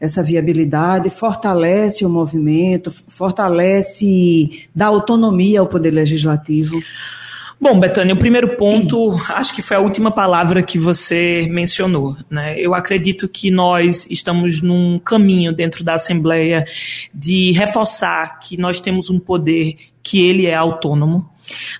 essa 0.00 0.22
viabilidade? 0.22 1.10
Fortalece 1.10 2.04
o 2.04 2.10
movimento? 2.10 2.92
Fortalece, 3.08 4.68
dá 4.74 4.86
autonomia 4.86 5.60
ao 5.60 5.66
Poder 5.66 5.90
Legislativo? 5.90 6.80
Bom, 7.60 7.78
Betânia, 7.80 8.14
o 8.14 8.18
primeiro 8.18 8.56
ponto, 8.56 9.18
acho 9.30 9.54
que 9.54 9.62
foi 9.62 9.76
a 9.76 9.80
última 9.80 10.10
palavra 10.10 10.62
que 10.62 10.78
você 10.78 11.48
mencionou. 11.50 12.16
Né? 12.28 12.58
Eu 12.58 12.74
acredito 12.74 13.28
que 13.28 13.50
nós 13.50 14.06
estamos 14.10 14.60
num 14.60 14.98
caminho 14.98 15.52
dentro 15.52 15.82
da 15.82 15.94
Assembleia 15.94 16.64
de 17.14 17.52
reforçar 17.52 18.38
que 18.40 18.56
nós 18.56 18.80
temos 18.80 19.08
um 19.08 19.18
poder 19.18 19.76
que 20.02 20.20
ele 20.20 20.46
é 20.46 20.54
autônomo, 20.54 21.26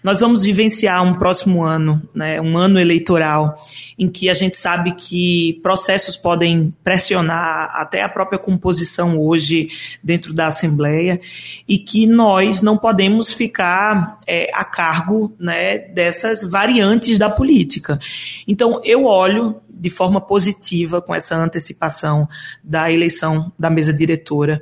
nós 0.02 0.20
vamos 0.20 0.42
vivenciar 0.42 1.02
um 1.02 1.14
próximo 1.14 1.62
ano, 1.62 2.02
né, 2.14 2.40
um 2.40 2.56
ano 2.56 2.78
eleitoral, 2.78 3.56
em 3.98 4.08
que 4.08 4.28
a 4.28 4.34
gente 4.34 4.58
sabe 4.58 4.94
que 4.94 5.60
processos 5.62 6.16
podem 6.16 6.74
pressionar 6.82 7.70
até 7.74 8.02
a 8.02 8.08
própria 8.08 8.38
composição 8.38 9.18
hoje 9.18 9.68
dentro 10.02 10.32
da 10.32 10.46
Assembleia 10.46 11.20
e 11.66 11.78
que 11.78 12.06
nós 12.06 12.60
não 12.60 12.76
podemos 12.76 13.32
ficar 13.32 14.18
é, 14.26 14.50
a 14.52 14.64
cargo 14.64 15.34
né, 15.38 15.78
dessas 15.78 16.42
variantes 16.42 17.18
da 17.18 17.30
política. 17.30 17.98
Então, 18.46 18.80
eu 18.84 19.04
olho 19.04 19.60
de 19.76 19.90
forma 19.90 20.20
positiva 20.20 21.02
com 21.02 21.14
essa 21.14 21.36
antecipação 21.36 22.28
da 22.62 22.90
eleição 22.90 23.52
da 23.58 23.68
mesa 23.68 23.92
diretora. 23.92 24.60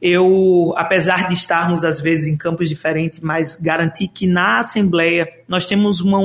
Eu, 0.00 0.72
apesar 0.76 1.28
de 1.28 1.34
estarmos 1.34 1.84
às 1.84 2.00
vezes 2.00 2.26
em 2.26 2.36
campos 2.36 2.68
diferentes, 2.68 3.20
mas 3.20 3.56
garanti 3.56 4.08
que 4.08 4.26
na 4.26 4.60
Assembleia 4.60 5.28
nós 5.46 5.66
temos 5.66 6.00
uma, 6.00 6.18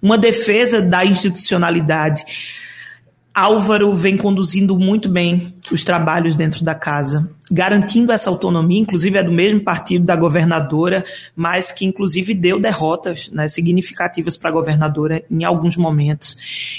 uma 0.00 0.18
defesa 0.18 0.80
da 0.80 1.04
institucionalidade 1.04 2.24
Álvaro 3.34 3.94
vem 3.94 4.14
conduzindo 4.14 4.78
muito 4.78 5.08
bem 5.08 5.54
os 5.70 5.82
trabalhos 5.82 6.36
dentro 6.36 6.62
da 6.62 6.74
casa, 6.74 7.30
garantindo 7.50 8.12
essa 8.12 8.28
autonomia, 8.28 8.78
inclusive 8.78 9.16
é 9.16 9.24
do 9.24 9.32
mesmo 9.32 9.60
partido 9.60 10.04
da 10.04 10.14
governadora, 10.14 11.02
mas 11.34 11.72
que 11.72 11.86
inclusive 11.86 12.34
deu 12.34 12.60
derrotas 12.60 13.30
né, 13.30 13.48
significativas 13.48 14.36
para 14.36 14.50
a 14.50 14.52
governadora 14.52 15.24
em 15.30 15.44
alguns 15.44 15.78
momentos. 15.78 16.36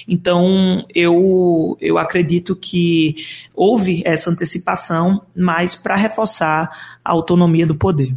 Então, 0.08 0.86
eu, 0.94 1.76
eu 1.82 1.98
acredito 1.98 2.56
que 2.56 3.16
houve 3.56 4.04
essa 4.06 4.30
antecipação, 4.30 5.24
mas 5.36 5.76
para 5.76 5.96
reforçar 5.96 6.98
a 7.04 7.12
autonomia 7.12 7.66
do 7.66 7.74
poder. 7.74 8.16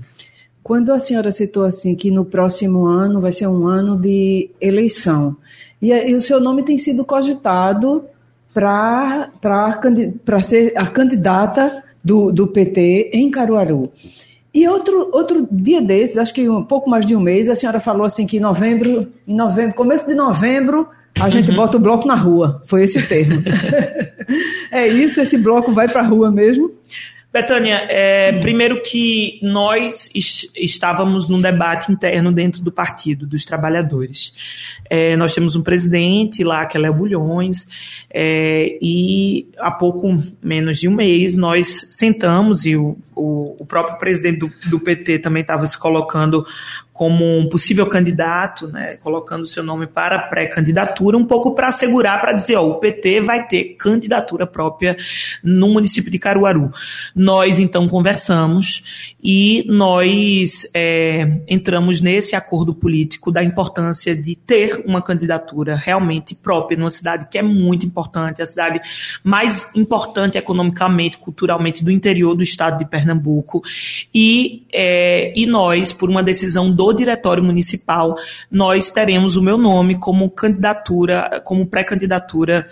Quando 0.63 0.93
a 0.93 0.99
senhora 0.99 1.33
citou 1.33 1.65
assim 1.65 1.95
que 1.95 2.11
no 2.11 2.25
próximo 2.25 2.85
ano 2.85 3.19
vai 3.19 3.33
ser 3.33 3.47
um 3.47 3.67
ano 3.67 3.97
de 3.97 4.51
eleição, 4.61 5.37
e, 5.81 5.91
e 5.91 6.15
o 6.15 6.21
seu 6.21 6.39
nome 6.39 6.63
tem 6.63 6.77
sido 6.77 7.03
cogitado 7.03 8.05
para 8.57 10.41
ser 10.41 10.73
a 10.75 10.87
candidata 10.87 11.85
do, 12.03 12.33
do 12.33 12.47
PT 12.47 13.11
em 13.13 13.31
Caruaru. 13.31 13.93
E 14.55 14.67
outro, 14.67 15.11
outro 15.13 15.47
dia 15.53 15.83
desses, 15.83 16.17
acho 16.17 16.33
que 16.33 16.49
um 16.49 16.65
pouco 16.65 16.89
mais 16.89 17.05
de 17.05 17.15
um 17.15 17.21
mês, 17.21 17.51
a 17.51 17.55
senhora 17.55 17.79
falou 17.79 18.07
assim 18.07 18.27
que 18.27 18.39
em 18.39 18.41
novembro, 18.41 19.13
em 19.29 19.37
novembro, 19.37 19.75
começo 19.75 20.07
de 20.07 20.15
novembro, 20.15 20.89
a 21.21 21.29
gente 21.29 21.51
uhum. 21.51 21.57
bota 21.57 21.77
o 21.77 21.81
bloco 21.81 22.09
na 22.09 22.15
rua. 22.15 22.63
Foi 22.65 22.85
esse 22.85 22.99
o 22.99 23.07
termo. 23.07 23.43
é 24.73 24.89
isso? 24.89 25.21
Esse 25.21 25.37
bloco 25.37 25.75
vai 25.75 25.89
para 25.89 26.01
a 26.01 26.07
rua 26.07 26.31
mesmo? 26.31 26.71
Betânia, 27.31 27.87
é, 27.91 28.33
primeiro 28.41 28.81
que 28.81 29.39
nós 29.43 30.09
estávamos 30.55 31.29
num 31.29 31.39
debate 31.39 31.93
interno 31.93 32.33
dentro 32.33 32.63
do 32.63 32.73
Partido 32.73 33.27
dos 33.27 33.45
Trabalhadores. 33.45 34.33
É, 34.89 35.17
nós 35.17 35.33
temos 35.33 35.57
um 35.57 35.63
presidente 35.63 36.43
lá, 36.45 36.67
que 36.67 36.77
é 36.77 36.81
Léo 36.81 36.95
Bulhões, 36.95 37.69
é, 38.13 38.79
e 38.81 39.49
há 39.59 39.71
pouco 39.71 40.17
menos 40.43 40.79
de 40.79 40.89
um 40.89 40.95
mês 40.95 41.35
nós 41.35 41.89
sentamos 41.91 42.65
e 42.65 42.77
o, 42.77 42.97
o, 43.15 43.57
o 43.59 43.67
próprio 43.67 43.99
presidente 43.99 44.39
do, 44.39 44.53
do 44.69 44.81
PT 44.81 45.19
também 45.19 45.43
estava 45.43 45.67
se 45.67 45.79
colocando 45.79 46.45
como 46.97 47.39
um 47.39 47.47
possível 47.47 47.87
candidato, 47.87 48.69
né, 48.69 48.97
colocando 48.97 49.45
seu 49.45 49.63
nome 49.63 49.87
para 49.87 50.19
pré-candidatura, 50.29 51.19
um 51.19 51.27
pouco 51.27 51.55
para 51.55 51.69
assegurar, 51.69 52.23
para 52.23 52.33
dizer, 52.33 52.57
ó, 52.57 52.67
o 52.67 52.77
PT 52.77 53.21
vai 53.21 53.47
ter 53.47 53.77
candidatura 53.77 54.47
própria 54.47 54.97
no 55.45 55.69
município 55.69 56.11
de 56.11 56.19
Caruaru. 56.19 56.73
Nós, 57.15 57.59
então, 57.59 57.87
conversamos 57.87 58.83
e 59.23 59.63
nós 59.69 60.67
é, 60.73 61.43
entramos 61.47 62.01
nesse 62.01 62.35
acordo 62.35 62.75
político 62.75 63.31
da 63.31 63.45
importância 63.45 64.17
de 64.17 64.35
ter 64.35 64.83
uma 64.87 65.03
candidatura 65.03 65.77
realmente 65.77 66.35
própria 66.35 66.79
numa 66.79 66.91
cidade 66.91 67.29
que 67.31 67.37
é 67.37 67.43
muito 67.43 67.85
importante, 67.85 68.41
a 68.41 68.47
cidade 68.47 68.81
mais 69.23 69.71
importante 69.75 70.39
economicamente, 70.39 71.19
culturalmente 71.19 71.85
do 71.85 71.91
interior 71.91 72.35
do 72.35 72.43
estado 72.43 72.79
de 72.79 72.87
Pernambuco, 72.87 73.63
e, 74.15 74.65
é, 74.73 75.39
e 75.39 75.45
nós, 75.45 75.93
por 75.93 76.09
uma 76.09 76.23
decisão 76.23 76.71
do 76.73 76.86
do 76.93 76.99
Diretório 76.99 77.43
Municipal, 77.43 78.17
nós 78.51 78.91
teremos 78.91 79.37
o 79.37 79.43
meu 79.43 79.59
nome 79.59 79.99
como 79.99 80.31
candidatura, 80.31 81.41
como 81.45 81.67
pré-candidatura 81.67 82.67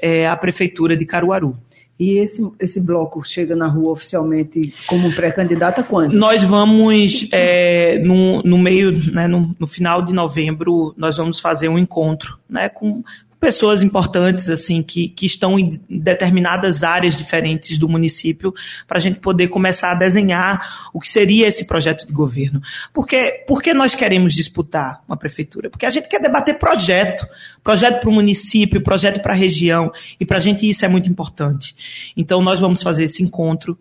é, 0.00 0.26
à 0.26 0.36
Prefeitura 0.36 0.96
de 0.96 1.06
Caruaru. 1.06 1.56
E 1.98 2.18
esse, 2.18 2.42
esse 2.58 2.80
bloco 2.80 3.22
chega 3.22 3.54
na 3.54 3.68
rua 3.68 3.92
oficialmente 3.92 4.74
como 4.88 5.14
pré-candidata 5.14 5.82
quando? 5.84 6.12
Nós 6.12 6.42
vamos, 6.42 7.28
é, 7.30 8.00
no, 8.00 8.42
no 8.42 8.58
meio, 8.58 8.90
né, 9.12 9.28
no, 9.28 9.54
no, 9.58 9.66
final 9.66 10.02
de 10.02 10.12
novembro, 10.12 10.92
nós 10.96 11.16
vamos 11.16 11.38
fazer 11.38 11.68
um 11.68 11.78
encontro 11.78 12.36
né, 12.50 12.68
com 12.68 13.04
pessoas 13.40 13.82
importantes 13.82 14.48
assim 14.48 14.82
que, 14.82 15.08
que 15.08 15.26
estão 15.26 15.58
em 15.58 15.80
determinadas 15.88 16.82
áreas 16.82 17.16
diferentes 17.16 17.78
do 17.78 17.88
município 17.88 18.54
para 18.86 18.98
a 18.98 19.00
gente 19.00 19.20
poder 19.20 19.48
começar 19.48 19.92
a 19.92 19.94
desenhar 19.94 20.88
o 20.92 21.00
que 21.00 21.08
seria 21.08 21.46
esse 21.46 21.66
projeto 21.66 22.06
de 22.06 22.12
governo. 22.12 22.60
Porque, 22.92 23.44
por 23.46 23.62
que 23.62 23.74
nós 23.74 23.94
queremos 23.94 24.34
disputar 24.34 25.02
uma 25.06 25.16
prefeitura? 25.16 25.68
Porque 25.68 25.86
a 25.86 25.90
gente 25.90 26.08
quer 26.08 26.20
debater 26.20 26.58
projeto, 26.58 27.26
projeto 27.62 28.00
para 28.00 28.10
o 28.10 28.12
município, 28.12 28.82
projeto 28.82 29.20
para 29.20 29.32
a 29.32 29.36
região, 29.36 29.92
e 30.18 30.24
para 30.24 30.38
a 30.38 30.40
gente 30.40 30.68
isso 30.68 30.84
é 30.84 30.88
muito 30.88 31.08
importante. 31.08 31.74
Então 32.16 32.40
nós 32.42 32.60
vamos 32.60 32.82
fazer 32.82 33.04
esse 33.04 33.22
encontro 33.22 33.78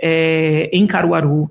é, 0.00 0.68
em 0.72 0.86
Caruaru 0.86 1.50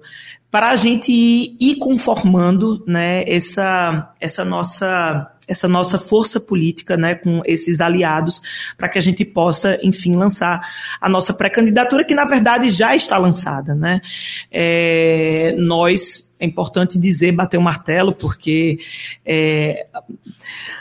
para 0.53 0.69
a 0.69 0.75
gente 0.75 1.11
ir, 1.11 1.77
conformando 1.77 2.83
né, 2.85 3.23
essa, 3.25 4.13
essa 4.21 4.45
nossa 4.45 5.31
essa 5.45 5.67
nossa 5.67 5.97
força 5.97 6.39
política, 6.39 6.95
né, 6.95 7.15
com 7.15 7.41
esses 7.43 7.81
aliados, 7.81 8.39
para 8.77 8.87
que 8.87 8.97
a 8.99 9.01
gente 9.01 9.25
possa, 9.25 9.77
enfim, 9.83 10.13
lançar 10.15 10.61
a 11.01 11.09
nossa 11.09 11.33
pré-candidatura, 11.33 12.05
que 12.05 12.13
na 12.15 12.23
verdade 12.23 12.69
já 12.69 12.95
está 12.95 13.17
lançada, 13.17 13.73
né. 13.73 13.99
É, 14.51 15.55
nós, 15.57 16.32
é 16.43 16.45
importante 16.45 16.99
dizer, 16.99 17.31
bater 17.31 17.57
o 17.57 17.61
um 17.61 17.63
martelo, 17.63 18.11
porque 18.13 18.77
é, 19.25 19.87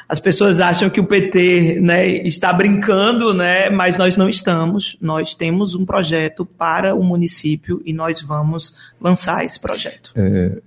as 0.08 0.18
pessoas 0.18 0.58
acham 0.58 0.90
que 0.90 1.00
o 1.00 1.06
PT 1.06 1.78
né, 1.80 2.06
está 2.08 2.52
brincando, 2.52 3.32
né, 3.32 3.70
mas 3.70 3.96
nós 3.96 4.16
não 4.16 4.28
estamos. 4.28 4.98
Nós 5.00 5.34
temos 5.34 5.76
um 5.76 5.86
projeto 5.86 6.44
para 6.44 6.96
o 6.96 7.04
município 7.04 7.80
e 7.84 7.92
nós 7.92 8.20
vamos 8.20 8.74
lançar 9.00 9.44
esse 9.44 9.60
projeto. 9.60 10.12
É, 10.16 10.58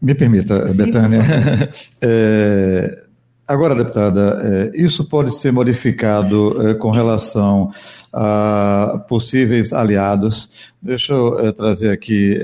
me 0.00 0.14
permita, 0.14 0.68
Sim, 0.68 0.76
Betânia. 0.76 1.22
É, 2.00 3.05
Agora, 3.48 3.76
deputada, 3.76 4.42
é, 4.74 4.82
isso 4.82 5.04
pode 5.04 5.30
ser 5.36 5.52
modificado 5.52 6.68
é, 6.68 6.74
com 6.74 6.90
relação 6.90 7.72
a 8.12 9.04
possíveis 9.08 9.72
aliados. 9.72 10.50
Deixa 10.82 11.12
eu 11.12 11.38
é, 11.38 11.52
trazer 11.52 11.92
aqui 11.92 12.36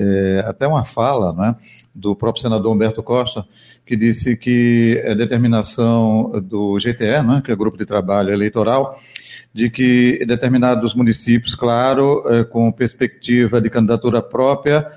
até 0.45 0.65
uma 0.65 0.85
fala 0.85 1.33
né, 1.33 1.57
do 1.93 2.15
próprio 2.15 2.41
senador 2.41 2.73
Humberto 2.73 3.03
Costa, 3.03 3.45
que 3.85 3.97
disse 3.97 4.37
que 4.37 5.03
a 5.05 5.15
determinação 5.15 6.31
do 6.41 6.77
GTE, 6.77 7.23
né, 7.27 7.43
que 7.45 7.51
é 7.51 7.55
o 7.55 7.59
Grupo 7.59 7.77
de 7.77 7.85
Trabalho 7.85 8.33
Eleitoral, 8.33 8.97
de 9.53 9.71
que 9.71 10.25
determinados 10.25 10.95
municípios, 10.95 11.57
claro, 11.57 12.23
com 12.51 12.71
perspectiva 12.71 13.61
de 13.61 13.69
candidatura 13.69 14.23
própria, 14.23 14.89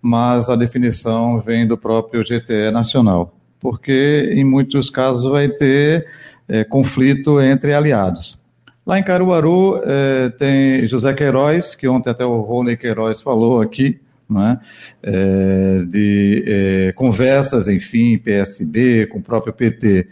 mas 0.00 0.48
a 0.48 0.56
definição 0.56 1.38
vem 1.38 1.66
do 1.66 1.76
próprio 1.76 2.24
GTE 2.24 2.70
nacional 2.72 3.39
porque 3.60 4.32
em 4.34 4.44
muitos 4.44 4.90
casos 4.90 5.30
vai 5.30 5.48
ter 5.48 6.06
é, 6.48 6.64
conflito 6.64 7.40
entre 7.40 7.72
aliados. 7.74 8.40
Lá 8.86 8.98
em 8.98 9.04
Caruaru 9.04 9.80
é, 9.84 10.30
tem 10.30 10.88
José 10.88 11.12
Queiroz, 11.12 11.74
que 11.74 11.86
ontem 11.86 12.10
até 12.10 12.24
o 12.24 12.40
Rony 12.40 12.76
Queiroz 12.76 13.22
falou 13.22 13.60
aqui, 13.60 14.00
né, 14.28 14.58
é, 15.02 15.84
de 15.86 16.44
é, 16.46 16.92
conversas, 16.92 17.68
enfim, 17.68 18.16
PSB, 18.18 19.06
com 19.06 19.18
o 19.18 19.22
próprio 19.22 19.52
PT. 19.52 20.08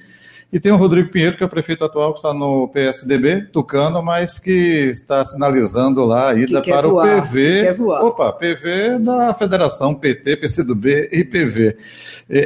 E 0.50 0.58
tem 0.58 0.72
o 0.72 0.76
Rodrigo 0.76 1.10
Pinheiro, 1.10 1.36
que 1.36 1.42
é 1.42 1.46
o 1.46 1.48
prefeito 1.48 1.84
atual, 1.84 2.12
que 2.12 2.20
está 2.20 2.32
no 2.32 2.68
PSDB, 2.68 3.42
Tucano, 3.52 4.02
mas 4.02 4.38
que 4.38 4.50
está 4.50 5.22
sinalizando 5.22 6.02
lá 6.06 6.30
a 6.30 6.34
ida 6.34 6.62
para 6.62 6.88
voar, 6.88 7.18
o 7.18 7.22
PV. 7.22 7.76
Opa, 7.82 8.32
PV 8.32 8.98
da 8.98 9.34
Federação 9.34 9.94
PT, 9.94 10.38
PCdoB 10.38 11.10
e 11.12 11.22
PV. 11.22 11.76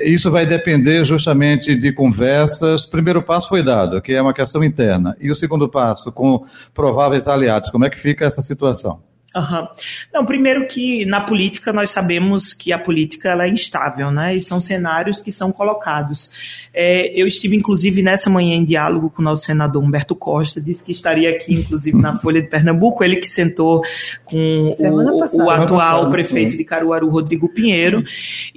Isso 0.05 0.33
vai 0.33 0.45
depender 0.45 1.05
justamente 1.05 1.77
de 1.77 1.93
conversas. 1.93 2.87
Primeiro 2.87 3.23
passo 3.23 3.49
foi 3.49 3.63
dado, 3.63 4.03
que 4.03 4.13
é 4.13 4.21
uma 4.21 4.35
questão 4.35 4.65
interna. 4.65 5.17
E 5.21 5.31
o 5.31 5.35
segundo 5.35 5.69
passo, 5.69 6.11
com 6.11 6.45
prováveis 6.75 7.29
aliados, 7.29 7.71
como 7.71 7.85
é 7.85 7.91
que 7.91 8.01
fica 8.01 8.25
essa 8.25 8.43
situação? 8.43 9.01
Uhum. 9.35 9.67
Não, 10.13 10.27
primeiro 10.27 10.67
que 10.67 11.05
na 11.07 11.21
política 11.21 11.73
nós 11.73 11.91
sabemos 11.91 12.53
que 12.53 12.73
a 12.73 12.79
política 12.79 13.31
ela 13.31 13.47
é 13.47 13.49
instável, 13.49 14.11
né? 14.11 14.37
E 14.37 14.41
são 14.41 14.61
cenários 14.61 15.21
que 15.21 15.33
são 15.33 15.51
colocados. 15.51 16.31
É, 16.75 17.09
eu 17.19 17.27
estive, 17.27 17.57
inclusive, 17.57 18.03
nessa 18.03 18.31
manhã 18.31 18.55
em 18.55 18.65
diálogo 18.65 19.11
com 19.11 19.23
o 19.23 19.25
nosso 19.25 19.45
senador 19.45 19.83
Humberto 19.83 20.15
Costa, 20.15 20.61
disse 20.61 20.85
que 20.85 20.93
estaria 20.93 21.31
aqui, 21.31 21.55
inclusive, 21.55 21.97
na 21.97 22.17
Folha 22.21 22.43
de 22.43 22.49
Pernambuco, 22.49 23.05
ele 23.05 23.17
que 23.17 23.27
sentou 23.27 23.83
com 24.25 24.71
o, 24.79 25.45
o, 25.45 25.51
atual 25.51 26.11
prefeito 26.11 26.57
de 26.57 26.65
Caruaru, 26.65 27.09
Rodrigo 27.09 27.49
Pinheiro, 27.49 28.05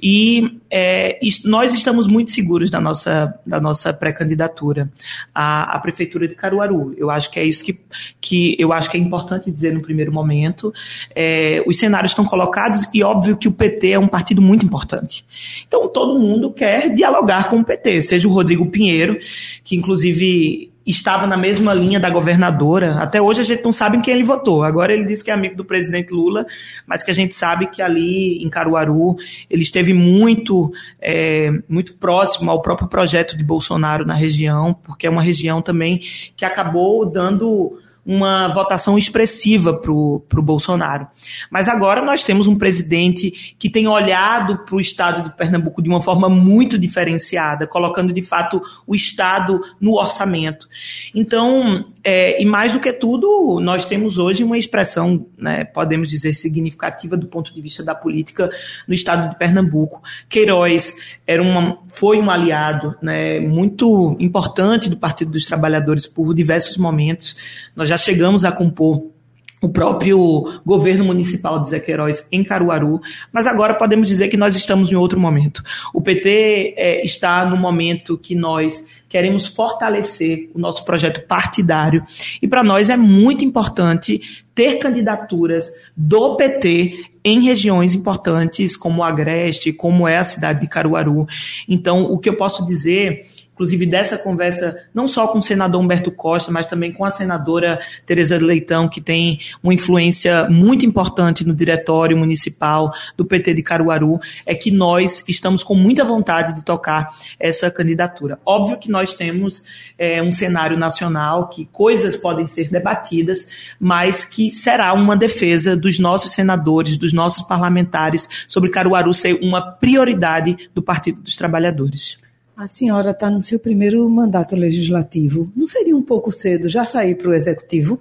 e 0.02 0.60
é, 0.70 1.18
nós 1.44 1.74
estamos 1.74 2.08
muito 2.08 2.30
seguros 2.30 2.70
da 2.70 2.80
nossa, 2.80 3.38
da 3.46 3.60
nossa 3.60 3.92
pré-candidatura 3.92 4.90
à, 5.34 5.76
à 5.76 5.80
prefeitura 5.80 6.26
de 6.26 6.34
Caruaru. 6.34 6.94
Eu 6.96 7.10
acho 7.10 7.30
que 7.30 7.38
é 7.38 7.44
isso 7.44 7.64
que, 7.64 7.78
que 8.20 8.56
eu 8.58 8.72
acho 8.72 8.90
que 8.90 8.96
é 8.96 9.00
importante 9.00 9.50
dizer 9.50 9.72
no 9.72 9.80
primeiro 9.80 10.12
momento. 10.12 10.65
É, 11.14 11.62
os 11.66 11.78
cenários 11.78 12.12
estão 12.12 12.24
colocados 12.24 12.86
e 12.92 13.02
óbvio 13.02 13.36
que 13.36 13.48
o 13.48 13.52
PT 13.52 13.90
é 13.90 13.98
um 13.98 14.08
partido 14.08 14.40
muito 14.40 14.64
importante. 14.64 15.24
Então 15.66 15.88
todo 15.88 16.18
mundo 16.18 16.52
quer 16.52 16.92
dialogar 16.94 17.48
com 17.48 17.60
o 17.60 17.64
PT 17.64 18.02
seja 18.02 18.28
o 18.28 18.32
Rodrigo 18.32 18.66
Pinheiro, 18.66 19.18
que 19.64 19.76
inclusive 19.76 20.72
estava 20.86 21.26
na 21.26 21.36
mesma 21.36 21.74
linha 21.74 21.98
da 21.98 22.08
governadora. 22.08 23.02
Até 23.02 23.20
hoje 23.20 23.40
a 23.40 23.44
gente 23.44 23.64
não 23.64 23.72
sabe 23.72 23.96
em 23.96 24.00
quem 24.00 24.14
ele 24.14 24.22
votou. 24.22 24.62
Agora 24.62 24.92
ele 24.92 25.04
disse 25.04 25.24
que 25.24 25.30
é 25.32 25.34
amigo 25.34 25.56
do 25.56 25.64
presidente 25.64 26.14
Lula, 26.14 26.46
mas 26.86 27.02
que 27.02 27.10
a 27.10 27.14
gente 27.14 27.34
sabe 27.34 27.66
que 27.66 27.82
ali 27.82 28.40
em 28.42 28.48
Caruaru 28.48 29.16
ele 29.50 29.62
esteve 29.62 29.92
muito, 29.92 30.72
é, 31.00 31.50
muito 31.68 31.94
próximo 31.94 32.50
ao 32.52 32.62
próprio 32.62 32.88
projeto 32.88 33.36
de 33.36 33.42
Bolsonaro 33.42 34.06
na 34.06 34.14
região, 34.14 34.72
porque 34.72 35.08
é 35.08 35.10
uma 35.10 35.22
região 35.22 35.60
também 35.60 36.00
que 36.36 36.44
acabou 36.44 37.04
dando 37.04 37.76
uma 38.06 38.46
votação 38.48 38.96
expressiva 38.96 39.74
para 39.74 39.90
o 39.90 40.42
Bolsonaro. 40.42 41.08
Mas 41.50 41.68
agora 41.68 42.04
nós 42.04 42.22
temos 42.22 42.46
um 42.46 42.56
presidente 42.56 43.54
que 43.58 43.68
tem 43.68 43.88
olhado 43.88 44.58
para 44.58 44.76
o 44.76 44.80
estado 44.80 45.24
de 45.24 45.36
Pernambuco 45.36 45.82
de 45.82 45.88
uma 45.88 46.00
forma 46.00 46.28
muito 46.28 46.78
diferenciada, 46.78 47.66
colocando 47.66 48.12
de 48.12 48.22
fato 48.22 48.62
o 48.86 48.94
estado 48.94 49.60
no 49.80 49.94
orçamento. 49.94 50.68
Então, 51.12 51.84
é, 52.04 52.40
e 52.40 52.46
mais 52.46 52.72
do 52.72 52.78
que 52.78 52.92
tudo, 52.92 53.58
nós 53.60 53.84
temos 53.84 54.18
hoje 54.18 54.44
uma 54.44 54.56
expressão, 54.56 55.26
né, 55.36 55.64
podemos 55.64 56.08
dizer, 56.08 56.32
significativa 56.32 57.16
do 57.16 57.26
ponto 57.26 57.52
de 57.52 57.60
vista 57.60 57.82
da 57.82 57.96
política 57.96 58.48
no 58.86 58.94
estado 58.94 59.30
de 59.30 59.36
Pernambuco. 59.36 60.00
Queiroz 60.28 60.94
era 61.26 61.42
uma, 61.42 61.78
foi 61.88 62.18
um 62.20 62.30
aliado 62.30 62.94
né, 63.02 63.40
muito 63.40 64.16
importante 64.20 64.88
do 64.88 64.96
Partido 64.96 65.32
dos 65.32 65.44
Trabalhadores 65.44 66.06
por 66.06 66.32
diversos 66.32 66.76
momentos. 66.76 67.36
Nós 67.74 67.88
já 67.88 67.95
chegamos 68.02 68.44
a 68.44 68.52
compor 68.52 69.16
o 69.60 69.68
próprio 69.68 70.60
governo 70.64 71.04
municipal 71.04 71.60
de 71.60 71.70
Zé 71.70 71.82
em 72.30 72.44
Caruaru, 72.44 73.00
mas 73.32 73.46
agora 73.46 73.74
podemos 73.74 74.06
dizer 74.06 74.28
que 74.28 74.36
nós 74.36 74.54
estamos 74.54 74.92
em 74.92 74.94
outro 74.94 75.18
momento. 75.18 75.62
O 75.94 76.00
PT 76.00 76.74
é, 76.76 77.04
está 77.04 77.44
no 77.48 77.56
momento 77.56 78.18
que 78.18 78.34
nós 78.34 78.86
queremos 79.08 79.46
fortalecer 79.46 80.50
o 80.54 80.58
nosso 80.58 80.84
projeto 80.84 81.26
partidário 81.26 82.04
e 82.42 82.46
para 82.46 82.62
nós 82.62 82.90
é 82.90 82.96
muito 82.96 83.44
importante 83.44 84.20
ter 84.54 84.78
candidaturas 84.78 85.70
do 85.96 86.36
PT 86.36 87.06
em 87.24 87.40
regiões 87.40 87.94
importantes 87.94 88.76
como 88.76 89.02
Agreste, 89.02 89.72
como 89.72 90.06
é 90.06 90.18
a 90.18 90.24
cidade 90.24 90.60
de 90.60 90.68
Caruaru. 90.68 91.26
Então, 91.68 92.04
o 92.04 92.18
que 92.18 92.28
eu 92.28 92.36
posso 92.36 92.64
dizer 92.64 93.24
inclusive 93.56 93.86
dessa 93.86 94.18
conversa, 94.18 94.84
não 94.92 95.08
só 95.08 95.28
com 95.28 95.38
o 95.38 95.42
senador 95.42 95.80
Humberto 95.80 96.10
Costa, 96.12 96.52
mas 96.52 96.66
também 96.66 96.92
com 96.92 97.06
a 97.06 97.10
senadora 97.10 97.80
Tereza 98.04 98.36
Leitão, 98.36 98.86
que 98.86 99.00
tem 99.00 99.40
uma 99.62 99.72
influência 99.72 100.46
muito 100.50 100.84
importante 100.84 101.42
no 101.42 101.54
diretório 101.54 102.18
municipal 102.18 102.92
do 103.16 103.24
PT 103.24 103.54
de 103.54 103.62
Caruaru, 103.62 104.20
é 104.44 104.54
que 104.54 104.70
nós 104.70 105.24
estamos 105.26 105.64
com 105.64 105.74
muita 105.74 106.04
vontade 106.04 106.54
de 106.54 106.62
tocar 106.62 107.08
essa 107.40 107.70
candidatura. 107.70 108.38
Óbvio 108.44 108.78
que 108.78 108.90
nós 108.90 109.14
temos 109.14 109.64
é, 109.98 110.22
um 110.22 110.30
cenário 110.30 110.76
nacional 110.76 111.48
que 111.48 111.64
coisas 111.72 112.14
podem 112.14 112.46
ser 112.46 112.68
debatidas, 112.68 113.48
mas 113.80 114.22
que 114.22 114.50
será 114.50 114.92
uma 114.92 115.16
defesa 115.16 115.74
dos 115.74 115.98
nossos 115.98 116.32
senadores, 116.32 116.98
dos 116.98 117.14
nossos 117.14 117.42
parlamentares 117.42 118.28
sobre 118.46 118.68
Caruaru 118.68 119.14
ser 119.14 119.38
uma 119.42 119.62
prioridade 119.62 120.68
do 120.74 120.82
Partido 120.82 121.22
dos 121.22 121.36
Trabalhadores. 121.36 122.25
A 122.56 122.66
senhora 122.66 123.10
está 123.10 123.28
no 123.28 123.42
seu 123.42 123.58
primeiro 123.58 124.08
mandato 124.08 124.56
legislativo. 124.56 125.52
Não 125.54 125.66
seria 125.66 125.94
um 125.94 126.02
pouco 126.02 126.30
cedo 126.30 126.70
já 126.70 126.86
sair 126.86 127.14
para 127.14 127.28
o 127.28 127.34
executivo? 127.34 128.00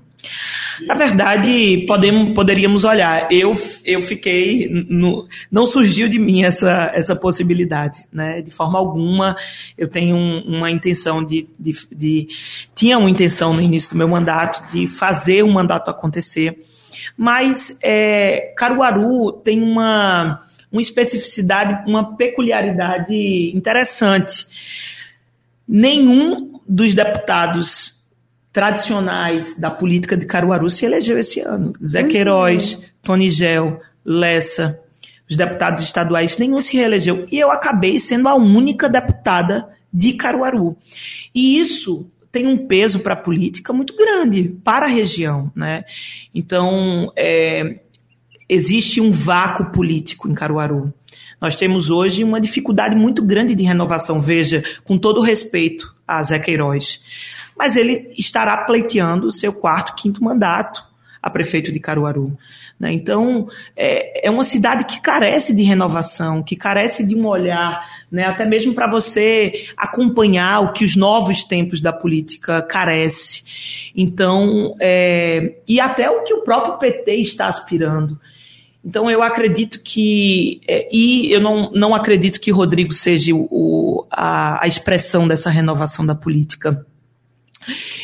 Na 0.87 0.95
verdade, 0.95 1.83
podemos, 1.85 2.33
poderíamos 2.33 2.85
olhar. 2.85 3.27
Eu, 3.29 3.53
eu 3.83 4.01
fiquei. 4.01 4.69
No, 4.69 5.27
não 5.51 5.65
surgiu 5.65 6.07
de 6.07 6.17
mim 6.17 6.43
essa, 6.43 6.89
essa 6.93 7.17
possibilidade, 7.17 8.05
né? 8.11 8.41
De 8.41 8.49
forma 8.49 8.79
alguma. 8.79 9.35
Eu 9.77 9.89
tenho 9.89 10.15
um, 10.15 10.39
uma 10.57 10.71
intenção 10.71 11.21
de, 11.21 11.49
de, 11.59 11.75
de. 11.93 12.27
Tinha 12.73 12.97
uma 12.97 13.09
intenção 13.09 13.53
no 13.53 13.61
início 13.61 13.89
do 13.89 13.97
meu 13.97 14.07
mandato 14.07 14.71
de 14.71 14.87
fazer 14.87 15.43
o 15.43 15.51
mandato 15.51 15.89
acontecer. 15.89 16.61
Mas 17.17 17.77
é, 17.83 18.53
Caruaru 18.55 19.33
tem 19.33 19.61
uma 19.61 20.41
uma 20.71 20.81
especificidade, 20.81 21.89
uma 21.89 22.15
peculiaridade 22.15 23.51
interessante. 23.55 24.47
Nenhum 25.67 26.59
dos 26.67 26.93
deputados 26.93 27.95
tradicionais 28.51 29.59
da 29.59 29.69
política 29.69 30.15
de 30.15 30.25
Caruaru 30.25 30.69
se 30.69 30.85
elegeu 30.85 31.19
esse 31.19 31.39
ano. 31.41 31.73
Zé 31.83 32.03
uhum. 32.03 32.07
Queiroz, 32.07 32.79
Tony 33.01 33.29
Gel, 33.29 33.81
Lessa, 34.03 34.79
os 35.29 35.35
deputados 35.35 35.83
estaduais, 35.83 36.37
nenhum 36.37 36.61
se 36.61 36.77
reelegeu. 36.77 37.27
E 37.31 37.39
eu 37.39 37.51
acabei 37.51 37.99
sendo 37.99 38.29
a 38.29 38.35
única 38.35 38.87
deputada 38.87 39.67
de 39.91 40.13
Caruaru. 40.13 40.77
E 41.33 41.59
isso 41.59 42.09
tem 42.31 42.47
um 42.47 42.67
peso 42.67 42.99
para 42.99 43.13
a 43.13 43.17
política 43.17 43.71
muito 43.73 43.95
grande, 43.95 44.55
para 44.63 44.85
a 44.85 44.89
região. 44.89 45.51
Né? 45.55 45.83
Então, 46.33 47.11
é, 47.15 47.79
existe 48.47 49.01
um 49.01 49.11
vácuo 49.11 49.65
político 49.71 50.29
em 50.29 50.33
Caruaru. 50.33 50.93
Nós 51.39 51.55
temos 51.55 51.89
hoje 51.89 52.23
uma 52.23 52.39
dificuldade 52.39 52.95
muito 52.95 53.21
grande 53.21 53.53
de 53.55 53.63
renovação, 53.63 54.21
veja, 54.21 54.63
com 54.83 54.97
todo 54.97 55.21
respeito 55.21 55.93
a 56.07 56.21
Zé 56.23 56.39
Queiroz. 56.39 57.01
Mas 57.57 57.75
ele 57.75 58.11
estará 58.17 58.57
pleiteando 58.57 59.27
o 59.27 59.31
seu 59.31 59.53
quarto, 59.53 59.95
quinto 59.95 60.23
mandato 60.23 60.83
a 61.21 61.29
prefeito 61.29 61.71
de 61.71 61.79
Caruaru. 61.79 62.37
Né? 62.79 62.93
Então, 62.93 63.47
é, 63.75 64.27
é 64.27 64.29
uma 64.29 64.43
cidade 64.43 64.85
que 64.85 65.01
carece 65.01 65.55
de 65.55 65.63
renovação, 65.63 66.43
que 66.43 66.55
carece 66.55 67.03
de 67.03 67.15
um 67.15 67.25
olhar, 67.25 67.83
né? 68.11 68.25
até 68.25 68.45
mesmo 68.45 68.73
para 68.73 68.87
você 68.87 69.67
acompanhar 69.75 70.59
o 70.59 70.71
que 70.71 70.83
os 70.83 70.95
novos 70.95 71.43
tempos 71.43 71.81
da 71.81 71.91
política 71.91 72.61
carece. 72.61 73.43
Então, 73.95 74.75
é, 74.79 75.55
e 75.67 75.79
até 75.79 76.09
o 76.09 76.23
que 76.23 76.33
o 76.33 76.43
próprio 76.43 76.77
PT 76.77 77.15
está 77.15 77.47
aspirando. 77.47 78.19
Então 78.85 79.09
eu 79.09 79.23
acredito 79.23 79.81
que 79.81 80.61
é, 80.67 80.87
e 80.91 81.33
eu 81.33 81.41
não, 81.41 81.71
não 81.71 81.95
acredito 81.95 82.39
que 82.39 82.51
Rodrigo 82.51 82.93
seja 82.93 83.33
o, 83.33 84.05
a, 84.11 84.63
a 84.63 84.67
expressão 84.67 85.27
dessa 85.27 85.49
renovação 85.49 86.05
da 86.05 86.13
política. 86.13 86.85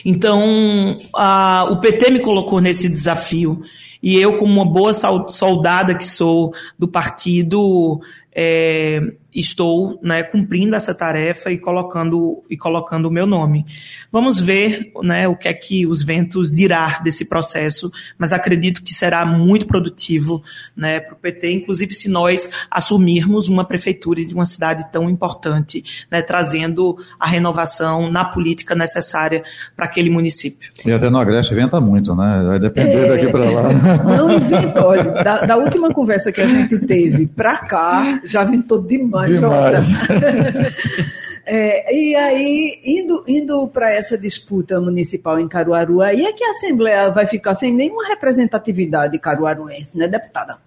Então 0.04 0.98
a, 1.13 1.65
o 1.70 1.80
PT 1.80 2.10
me 2.10 2.20
colocou 2.20 2.60
nesse 2.60 2.89
desafio 2.89 3.62
e 4.02 4.17
eu 4.17 4.38
como 4.38 4.52
uma 4.52 4.65
boa 4.65 4.91
soldada 5.30 5.94
que 5.94 6.06
sou 6.06 6.52
do 6.80 6.88
partido 6.88 8.02
é, 8.34 9.02
estou 9.34 10.00
né, 10.04 10.24
cumprindo 10.24 10.76
essa 10.76 10.94
tarefa 10.94 11.52
e 11.52 11.58
colocando 11.58 12.44
e 12.50 12.58
colocando 12.58 13.06
o 13.08 13.12
meu 13.12 13.26
nome. 13.26 13.65
Vamos 14.12 14.39
ver 14.39 14.91
né, 15.02 15.28
o 15.28 15.36
que 15.36 15.48
é 15.48 15.54
que 15.54 15.86
os 15.88 16.04
ventos 16.04 16.52
dirá 16.52 17.00
desse 17.04 17.26
processo, 17.26 17.91
mas 18.17 18.34
acredito 18.34 18.84
que 18.84 18.94
será 18.94 19.26
muito 19.26 19.65
produtivo 19.65 20.44
né, 20.76 21.00
para 21.00 21.13
o 21.13 21.17
PT, 21.17 21.52
inclusive 21.52 21.94
se 21.94 22.10
nós 22.10 22.50
assumirmos 22.70 23.48
uma 23.48 23.65
prefeitura 23.65 24.24
de 24.24 24.34
uma 24.34 24.46
cidade 24.46 24.91
tão 24.91 25.10
importante, 25.10 25.84
né, 26.12 26.22
trazendo 26.22 26.98
a 27.20 27.28
renovação 27.28 28.12
na 28.12 28.26
política 28.26 28.76
necessária 28.76 29.44
para 29.76 29.86
aquele 29.86 30.10
município. 30.10 30.72
E 30.86 30.91
até 30.91 31.10
no 31.10 31.17
Agreste 31.17 31.56
venta 31.56 31.80
muito, 31.80 32.15
né? 32.15 32.44
Vai 32.48 32.60
depender 32.60 33.06
é... 33.06 33.10
daqui 33.10 33.32
para 33.32 33.50
lá. 33.50 33.74
Não 34.17 34.32
inventa, 34.34 34.86
olha, 34.86 35.04
da, 35.04 35.38
da 35.46 35.58
última 35.58 35.94
conversa 35.94 36.32
que 36.32 36.41
a 36.41 36.48
gente 36.48 36.80
teve 36.80 37.28
para 37.28 37.58
cá, 37.60 38.22
já 38.24 38.44
ventou 38.44 38.82
demais. 38.82 39.21
Demais. 39.28 39.88
É, 41.44 41.94
e 41.94 42.16
aí, 42.16 42.80
indo, 42.86 43.24
indo 43.28 43.68
para 43.68 43.92
essa 43.92 44.18
disputa 44.18 44.80
municipal 44.80 45.40
em 45.40 45.48
Caruaru, 45.48 46.00
aí 46.00 46.24
é 46.24 46.32
que 46.32 46.44
a 46.44 46.52
Assembleia 46.52 47.10
vai 47.10 47.26
ficar 47.26 47.56
sem 47.56 47.74
nenhuma 47.74 48.08
representatividade 48.08 49.18
caruaruense, 49.18 49.98
né, 49.98 50.08
deputada? 50.08 50.60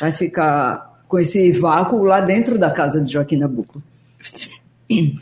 Vai 0.00 0.12
ficar 0.12 1.02
com 1.08 1.18
esse 1.18 1.52
vácuo 1.52 2.04
lá 2.04 2.20
dentro 2.20 2.56
da 2.56 2.70
casa 2.70 3.00
de 3.00 3.12
Joaquim 3.12 3.36
Nabuco. 3.36 3.82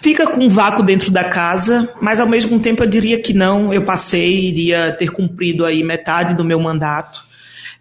Fica 0.01 0.27
com 0.27 0.41
um 0.41 0.49
vácuo 0.49 0.83
dentro 0.83 1.11
da 1.11 1.25
casa, 1.25 1.93
mas 2.01 2.21
ao 2.21 2.29
mesmo 2.29 2.61
tempo 2.61 2.83
eu 2.83 2.89
diria 2.89 3.21
que 3.21 3.33
não. 3.33 3.73
Eu 3.73 3.85
passei, 3.85 4.49
iria 4.49 4.93
ter 4.93 5.11
cumprido 5.11 5.65
aí 5.65 5.83
metade 5.83 6.35
do 6.35 6.45
meu 6.45 6.61
mandato. 6.61 7.23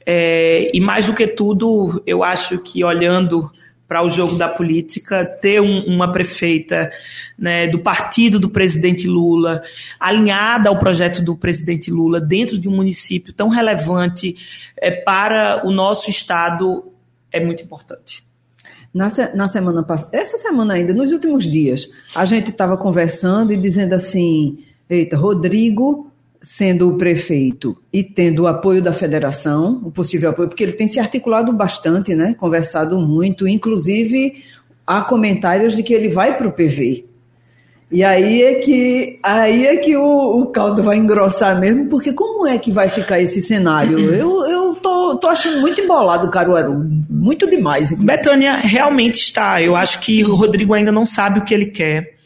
É, 0.05 0.71
e 0.73 0.79
mais 0.79 1.05
do 1.05 1.13
que 1.13 1.27
tudo, 1.27 2.01
eu 2.05 2.23
acho 2.23 2.57
que 2.59 2.83
olhando 2.83 3.51
para 3.89 4.03
o 4.03 4.11
jogo 4.11 4.35
da 4.35 4.47
política, 4.47 5.25
ter 5.25 5.59
um, 5.59 5.83
uma 5.87 6.11
prefeita 6.11 6.91
né, 7.35 7.67
do 7.67 7.79
partido 7.79 8.39
do 8.39 8.47
presidente 8.47 9.07
Lula, 9.07 9.63
alinhada 9.99 10.69
ao 10.69 10.77
projeto 10.77 11.23
do 11.23 11.35
presidente 11.35 11.89
Lula, 11.89 12.21
dentro 12.21 12.59
de 12.59 12.69
um 12.69 12.75
município 12.75 13.33
tão 13.33 13.49
relevante 13.49 14.35
é, 14.77 14.91
para 14.91 15.65
o 15.65 15.71
nosso 15.71 16.07
Estado, 16.07 16.83
é 17.31 17.43
muito 17.43 17.63
importante. 17.63 18.23
Na, 18.93 19.09
na 19.33 19.47
semana 19.47 19.81
passada, 19.81 20.15
essa 20.15 20.37
semana 20.37 20.75
ainda, 20.75 20.93
nos 20.93 21.11
últimos 21.11 21.45
dias, 21.45 21.89
a 22.15 22.25
gente 22.25 22.51
estava 22.51 22.77
conversando 22.77 23.51
e 23.51 23.57
dizendo 23.57 23.93
assim: 23.93 24.63
eita, 24.87 25.17
Rodrigo 25.17 26.08
sendo 26.41 26.89
o 26.89 26.97
prefeito 26.97 27.77
e 27.91 28.03
tendo 28.03 28.43
o 28.43 28.47
apoio 28.47 28.81
da 28.81 28.93
federação, 28.93 29.81
o 29.83 29.91
possível 29.91 30.29
apoio, 30.29 30.47
porque 30.47 30.63
ele 30.63 30.73
tem 30.73 30.87
se 30.87 30.99
articulado 30.99 31.51
bastante, 31.51 32.15
né? 32.15 32.33
Conversado 32.33 32.99
muito, 32.99 33.47
inclusive 33.47 34.43
há 34.87 35.01
comentários 35.01 35.75
de 35.75 35.83
que 35.83 35.93
ele 35.93 36.09
vai 36.09 36.35
para 36.37 36.47
o 36.47 36.51
PV. 36.51 37.05
E 37.91 38.03
aí 38.03 38.43
é 38.43 38.53
que 38.55 39.19
aí 39.23 39.65
é 39.65 39.77
que 39.77 39.97
o, 39.97 40.41
o, 40.41 40.45
caldo 40.47 40.83
vai 40.83 40.97
engrossar 40.97 41.59
mesmo, 41.59 41.87
porque 41.87 42.13
como 42.13 42.47
é 42.47 42.57
que 42.57 42.71
vai 42.71 42.87
ficar 42.87 43.19
esse 43.19 43.41
cenário? 43.41 43.99
Eu, 44.13 44.47
eu 44.47 44.75
tô, 44.75 45.17
tô 45.17 45.27
achando 45.27 45.59
muito 45.59 45.81
embolado 45.81 46.27
o 46.27 46.29
Caruaru, 46.29 46.85
muito 47.09 47.49
demais. 47.49 47.91
Inclusive. 47.91 48.05
Betânia 48.05 48.55
realmente 48.57 49.15
está. 49.15 49.61
Eu 49.61 49.75
acho 49.75 49.99
que 49.99 50.23
o 50.23 50.35
Rodrigo 50.35 50.73
ainda 50.73 50.91
não 50.91 51.05
sabe 51.05 51.39
o 51.39 51.43
que 51.43 51.53
ele 51.53 51.65
quer 51.67 52.18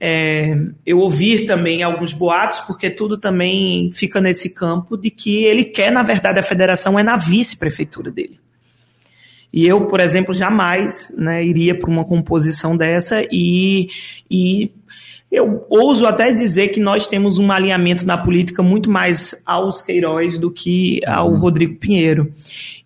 é, 0.00 0.54
eu 0.84 0.98
ouvir 0.98 1.46
também 1.46 1.82
alguns 1.82 2.12
boatos, 2.12 2.60
porque 2.60 2.90
tudo 2.90 3.16
também 3.16 3.90
fica 3.92 4.20
nesse 4.20 4.50
campo 4.50 4.96
de 4.96 5.10
que 5.10 5.44
ele 5.44 5.64
quer, 5.64 5.90
na 5.90 6.02
verdade, 6.02 6.38
a 6.38 6.42
federação 6.42 6.98
é 6.98 7.02
na 7.02 7.16
vice-prefeitura 7.16 8.10
dele. 8.10 8.38
E 9.52 9.66
eu, 9.66 9.86
por 9.86 10.00
exemplo, 10.00 10.34
jamais 10.34 11.14
né, 11.16 11.44
iria 11.44 11.74
para 11.78 11.90
uma 11.90 12.04
composição 12.04 12.76
dessa 12.76 13.26
e, 13.30 13.88
e 14.30 14.70
eu 15.36 15.66
ouso 15.68 16.06
até 16.06 16.32
dizer 16.32 16.68
que 16.68 16.80
nós 16.80 17.06
temos 17.06 17.38
um 17.38 17.52
alinhamento 17.52 18.06
na 18.06 18.16
política 18.16 18.62
muito 18.62 18.88
mais 18.88 19.34
aos 19.44 19.82
Queiroz 19.82 20.38
do 20.38 20.50
que 20.50 21.02
ao 21.06 21.30
uhum. 21.30 21.38
Rodrigo 21.38 21.74
Pinheiro. 21.78 22.32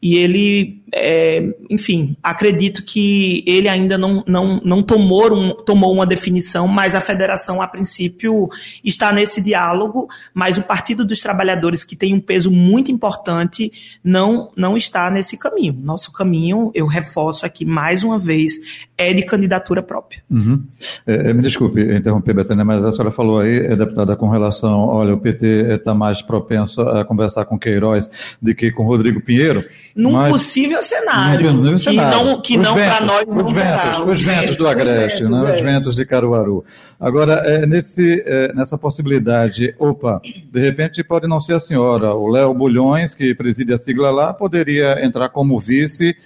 E 0.03 0.17
ele, 0.17 0.83
é, 0.93 1.47
enfim, 1.69 2.17
acredito 2.23 2.83
que 2.83 3.45
ele 3.47 3.69
ainda 3.69 3.99
não, 3.99 4.25
não, 4.27 4.61
não 4.65 4.83
tomou, 4.83 5.33
um, 5.33 5.55
tomou 5.55 5.93
uma 5.93 6.07
definição, 6.07 6.67
mas 6.67 6.95
a 6.95 7.03
federação, 7.03 7.61
a 7.61 7.69
princípio, 7.69 8.49
está 8.83 9.13
nesse 9.13 9.43
diálogo, 9.43 10.09
mas 10.33 10.57
o 10.57 10.63
Partido 10.63 11.05
dos 11.05 11.21
Trabalhadores, 11.21 11.85
que 11.85 11.95
tem 11.95 12.15
um 12.15 12.21
peso 12.21 12.51
muito 12.51 12.91
importante, 12.91 13.71
não, 14.03 14.51
não 14.57 14.75
está 14.75 15.11
nesse 15.11 15.37
caminho. 15.37 15.77
Nosso 15.81 16.11
caminho, 16.13 16.73
eu 16.75 16.87
reforço 16.87 17.45
aqui 17.45 17.67
mais 17.67 18.03
uma 18.03 18.19
vez, 18.19 18.55
é 18.97 19.13
de 19.13 19.23
candidatura 19.23 19.83
própria. 19.83 20.23
Uhum. 20.31 20.65
É, 21.07 21.31
é 21.31 21.33
me 21.35 21.43
desculpe 21.43 21.81
interromper, 21.95 22.35
Betânia, 22.43 22.65
mas 22.65 22.85
a 22.85 22.93
senhora 22.93 23.11
falou 23.11 23.41
aí, 23.41 23.67
é, 23.67 23.77
deputada, 23.77 24.17
com 24.17 24.29
relação, 24.29 24.89
olha, 24.89 25.15
o 25.15 25.19
PT 25.19 25.75
está 25.75 25.95
mais 25.95 26.23
propenso 26.23 26.81
a 26.83 27.05
conversar 27.05 27.45
com 27.45 27.59
Queiroz 27.59 28.11
do 28.41 28.55
que 28.55 28.71
com 28.71 28.85
Rodrigo 28.85 29.21
Pinheiro 29.21 29.65
num 29.95 30.13
Mas, 30.13 30.33
possível 30.33 30.83
cenário. 30.83 31.53
Num 31.53 31.75
que 31.75 31.79
cenário. 31.79 32.25
não, 32.25 32.41
que 32.41 32.57
não 32.57 32.75
para 32.75 33.01
nós 33.01 33.27
não 33.27 33.47
os 33.47 33.53
ventos, 33.53 34.01
os 34.07 34.23
ventos 34.23 34.57
do 34.57 34.69
Agreste, 34.69 35.25
os 35.25 35.31
ventos, 35.31 35.43
né? 35.45 35.51
é. 35.51 35.57
os 35.57 35.63
ventos 35.63 35.95
de 35.95 36.05
Caruaru. 36.07 36.65
Agora, 36.99 37.35
é, 37.47 37.67
nesse, 37.67 38.23
é, 38.27 38.53
nessa 38.55 38.77
possibilidade, 38.77 39.75
opa, 39.79 40.21
de 40.23 40.61
repente 40.61 41.03
pode 41.03 41.27
não 41.27 41.41
ser 41.41 41.55
a 41.55 41.61
senhora, 41.61 42.15
o 42.15 42.29
Léo 42.29 42.53
Bulhões, 42.55 43.15
que 43.15 43.35
preside 43.35 43.73
a 43.73 43.79
sigla 43.79 44.11
lá, 44.11 44.33
poderia 44.33 45.05
entrar 45.05 45.29
como 45.29 45.59
vice 45.59 46.17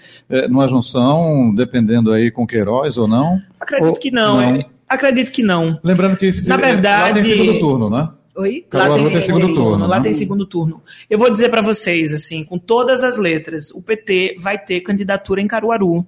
numa 0.49 0.69
junção, 0.69 1.55
dependendo 1.55 2.13
aí 2.13 2.31
com 2.31 2.47
Queiroz 2.47 2.97
ou 2.97 3.07
não? 3.07 3.41
Acredito 3.61 3.89
ou, 3.89 3.95
que 3.95 4.11
não. 4.11 4.37
não. 4.37 4.57
É, 4.57 4.67
acredito 4.89 5.31
que 5.31 5.43
não. 5.43 5.79
Lembrando 5.83 6.17
que 6.17 6.27
isso 6.27 6.49
Na 6.49 6.57
verdade, 6.57 7.21
lá 7.21 7.25
segundo 7.25 7.59
turno, 7.59 7.91
né? 7.91 8.09
Oi? 8.37 8.67
Lá 8.73 8.89
tem, 8.89 9.09
tem, 9.09 9.23
segundo 9.23 9.47
turno. 9.47 9.55
turno 9.55 9.87
lá 9.87 9.97
né? 9.99 10.03
tem 10.03 10.15
segundo 10.15 10.47
turno. 10.47 10.83
Eu 11.09 11.19
vou 11.19 11.31
dizer 11.31 11.51
para 11.51 11.63
vocês, 11.63 12.13
assim, 12.13 12.43
com 12.43 12.59
todas 12.59 13.05
as 13.05 13.17
letras, 13.17 13.71
o 13.71 13.81
PT 13.81 14.37
vai 14.41 14.59
ter 14.59 14.81
candidatura 14.81 15.41
em 15.41 15.47
Caruaru. 15.47 16.05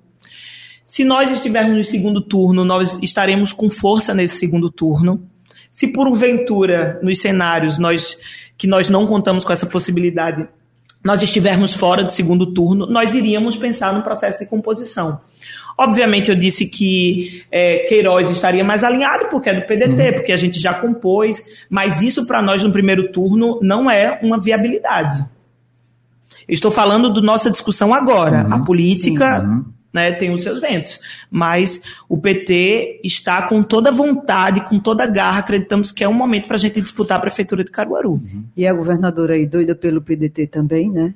Se 0.85 1.05
nós 1.05 1.31
estivermos 1.31 1.77
no 1.77 1.85
segundo 1.85 2.21
turno, 2.21 2.65
nós 2.65 2.99
estaremos 3.01 3.53
com 3.53 3.71
força 3.71 4.13
nesse 4.13 4.39
segundo 4.39 4.71
turno. 4.71 5.23
Se 5.71 5.89
porventura, 5.89 6.99
nos 7.03 7.21
cenários 7.21 7.79
nós, 7.79 8.19
que 8.59 8.67
nós 8.67 8.89
não 8.89 9.07
contamos 9.07 9.45
com 9.45 9.53
essa 9.53 9.67
possibilidade, 9.67 10.49
nós 11.05 11.23
estivermos 11.23 11.73
fora 11.73 12.03
do 12.03 12.11
segundo 12.11 12.53
turno, 12.53 12.87
nós 12.87 13.15
iríamos 13.15 13.57
pensar 13.57 13.95
no 13.95 14.03
processo 14.03 14.41
de 14.41 14.47
composição. 14.47 15.21
Obviamente, 15.79 16.31
eu 16.31 16.37
disse 16.37 16.67
que 16.67 17.45
é, 17.53 17.81
Queiroz 17.89 18.31
estaria 18.31 18.65
mais 18.65 18.83
alinhado, 18.83 19.27
porque 19.29 19.51
é 19.51 19.55
do 19.55 19.67
PDT, 19.67 20.09
uhum. 20.09 20.13
porque 20.15 20.33
a 20.33 20.37
gente 20.37 20.59
já 20.59 20.73
compôs, 20.73 21.45
mas 21.69 22.01
isso 22.01 22.27
para 22.27 22.41
nós 22.41 22.63
no 22.63 22.73
primeiro 22.73 23.13
turno 23.13 23.59
não 23.63 23.91
é 23.91 24.19
uma 24.23 24.41
viabilidade. 24.41 25.23
Eu 26.49 26.55
estou 26.55 26.71
falando 26.71 27.13
da 27.13 27.21
nossa 27.21 27.51
discussão 27.51 27.93
agora. 27.93 28.45
Uhum. 28.45 28.55
A 28.55 28.65
política 28.65 29.43
uhum. 29.43 29.65
né, 29.93 30.13
tem 30.13 30.33
os 30.33 30.43
seus 30.43 30.61
ventos, 30.61 30.99
mas 31.31 31.83
o 32.09 32.17
PT 32.17 33.01
está 33.05 33.43
com 33.43 33.63
toda 33.63 33.91
vontade, 33.91 34.63
com 34.63 34.79
toda 34.79 35.07
garra, 35.07 35.41
acreditamos 35.41 35.93
que 35.93 36.03
é 36.03 36.09
um 36.09 36.15
momento 36.15 36.47
para 36.47 36.57
a 36.57 36.61
gente 36.61 36.81
disputar 36.81 37.19
a 37.19 37.21
prefeitura 37.21 37.63
de 37.63 37.71
Caruaru. 37.71 38.13
Uhum. 38.13 38.45
E 38.57 38.67
a 38.67 38.73
governadora 38.73 39.35
aí 39.35 39.47
doida 39.47 39.75
pelo 39.75 40.01
PDT 40.01 40.47
também, 40.47 40.91
né? 40.91 41.15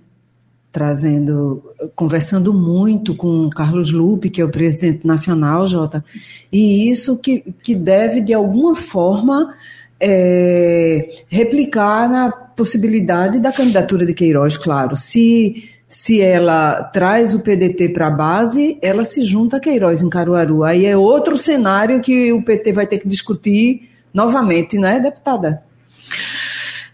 Trazendo, 0.72 1.62
conversando 1.94 2.54
muito 2.54 3.14
com 3.14 3.50
Carlos 3.50 3.90
Lupe, 3.90 4.30
que 4.30 4.40
é 4.40 4.44
o 4.44 4.50
presidente 4.50 5.06
nacional, 5.06 5.66
Jota, 5.66 6.04
e 6.50 6.88
isso 6.90 7.16
que, 7.16 7.44
que 7.62 7.74
deve, 7.74 8.20
de 8.20 8.32
alguma 8.32 8.76
forma, 8.76 9.54
é, 9.98 11.08
replicar 11.28 12.08
na 12.08 12.30
possibilidade 12.30 13.40
da 13.40 13.52
candidatura 13.52 14.06
de 14.06 14.14
Queiroz, 14.14 14.56
claro. 14.56 14.96
Se, 14.96 15.68
se 15.88 16.20
ela 16.20 16.84
traz 16.84 17.34
o 17.34 17.40
PDT 17.40 17.88
para 17.88 18.06
a 18.06 18.10
base, 18.10 18.78
ela 18.80 19.04
se 19.04 19.24
junta 19.24 19.56
a 19.56 19.60
Queiroz 19.60 20.02
em 20.02 20.08
Caruaru. 20.08 20.62
Aí 20.62 20.86
é 20.86 20.96
outro 20.96 21.36
cenário 21.36 22.00
que 22.00 22.32
o 22.32 22.44
PT 22.44 22.72
vai 22.72 22.86
ter 22.86 22.98
que 22.98 23.08
discutir 23.08 23.90
novamente, 24.14 24.78
não 24.78 24.88
é, 24.88 25.00
deputada? 25.00 25.62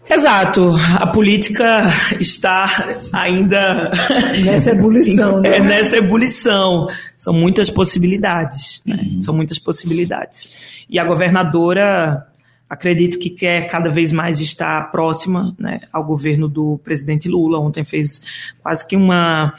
Exato. 0.09 0.75
A 0.99 1.07
política 1.07 1.83
está 2.19 2.95
ainda. 3.13 3.91
Nessa 4.43 4.71
ebulição, 4.71 5.41
né? 5.41 5.57
É 5.57 5.59
nessa 5.59 5.97
ebulição. 5.97 6.87
São 7.17 7.33
muitas 7.33 7.69
possibilidades. 7.69 8.81
Né? 8.85 8.97
Uhum. 9.01 9.21
São 9.21 9.33
muitas 9.33 9.59
possibilidades. 9.59 10.49
E 10.89 10.97
a 10.97 11.03
governadora, 11.03 12.25
acredito 12.69 13.19
que 13.19 13.29
quer 13.29 13.67
cada 13.67 13.89
vez 13.89 14.11
mais 14.11 14.39
estar 14.39 14.91
próxima 14.91 15.55
né, 15.59 15.81
ao 15.91 16.03
governo 16.03 16.47
do 16.47 16.79
presidente 16.83 17.27
Lula. 17.27 17.59
Ontem 17.59 17.83
fez 17.83 18.21
quase 18.61 18.87
que 18.87 18.95
uma 18.95 19.53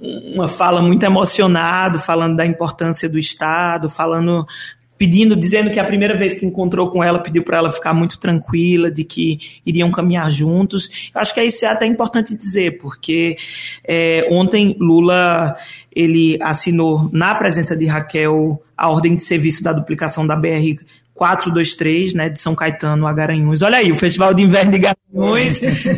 uma 0.00 0.46
fala 0.46 0.80
muito 0.80 1.02
emocionado, 1.02 1.98
falando 1.98 2.36
da 2.36 2.46
importância 2.46 3.08
do 3.08 3.18
Estado, 3.18 3.90
falando 3.90 4.46
pedindo, 5.02 5.34
dizendo 5.34 5.68
que 5.68 5.80
a 5.80 5.84
primeira 5.84 6.14
vez 6.14 6.36
que 6.36 6.46
encontrou 6.46 6.88
com 6.88 7.02
ela, 7.02 7.18
pediu 7.18 7.42
para 7.42 7.58
ela 7.58 7.72
ficar 7.72 7.92
muito 7.92 8.20
tranquila, 8.20 8.88
de 8.88 9.02
que 9.02 9.40
iriam 9.66 9.90
caminhar 9.90 10.30
juntos. 10.30 10.88
Eu 11.12 11.20
acho 11.20 11.34
que 11.34 11.42
isso 11.42 11.64
é 11.64 11.68
até 11.68 11.86
importante 11.86 12.36
dizer, 12.36 12.78
porque 12.78 13.36
é, 13.84 14.28
ontem 14.30 14.76
Lula 14.78 15.56
ele 15.92 16.38
assinou 16.40 17.10
na 17.12 17.34
presença 17.34 17.76
de 17.76 17.84
Raquel 17.84 18.62
a 18.76 18.88
ordem 18.88 19.16
de 19.16 19.22
serviço 19.22 19.64
da 19.64 19.72
duplicação 19.72 20.24
da 20.24 20.36
BR 20.36 20.78
423, 21.14 22.14
né, 22.14 22.28
de 22.28 22.38
São 22.38 22.54
Caetano 22.54 23.04
a 23.04 23.12
Garanhuns. 23.12 23.60
Olha 23.60 23.78
aí, 23.78 23.90
o 23.90 23.96
Festival 23.96 24.32
de 24.32 24.44
Inverno 24.44 24.70
de 24.70 24.78
Garanhuns 24.78 25.01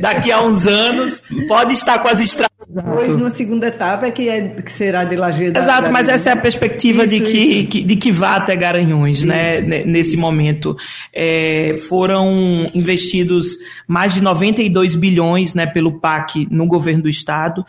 daqui 0.00 0.32
a 0.32 0.42
uns 0.42 0.66
anos, 0.66 1.22
pode 1.46 1.72
estar 1.72 1.98
com 2.00 2.08
as 2.08 2.20
estradas. 2.20 2.54
Depois, 2.68 3.14
numa 3.14 3.30
segunda 3.30 3.66
etapa, 3.66 4.06
é 4.06 4.10
que, 4.10 4.28
é, 4.28 4.48
que 4.48 4.72
será 4.72 5.04
de 5.04 5.16
Lajeado. 5.16 5.58
Exato, 5.58 5.92
mas 5.92 6.08
essa 6.08 6.30
é 6.30 6.32
a 6.32 6.36
perspectiva 6.36 7.04
isso, 7.04 7.14
de, 7.14 7.20
que, 7.20 7.64
que, 7.66 7.84
de 7.84 7.96
que 7.96 8.10
vá 8.10 8.36
até 8.36 8.56
Garanhuns, 8.56 9.22
né, 9.22 9.58
isso, 9.58 9.68
né, 9.68 9.84
nesse 9.84 10.14
isso. 10.14 10.20
momento. 10.20 10.76
É, 11.12 11.76
foram 11.88 12.66
investidos 12.74 13.56
mais 13.86 14.14
de 14.14 14.22
92 14.22 14.96
bilhões 14.96 15.54
né, 15.54 15.66
pelo 15.66 16.00
PAC 16.00 16.48
no 16.50 16.66
governo 16.66 17.02
do 17.02 17.08
Estado, 17.08 17.64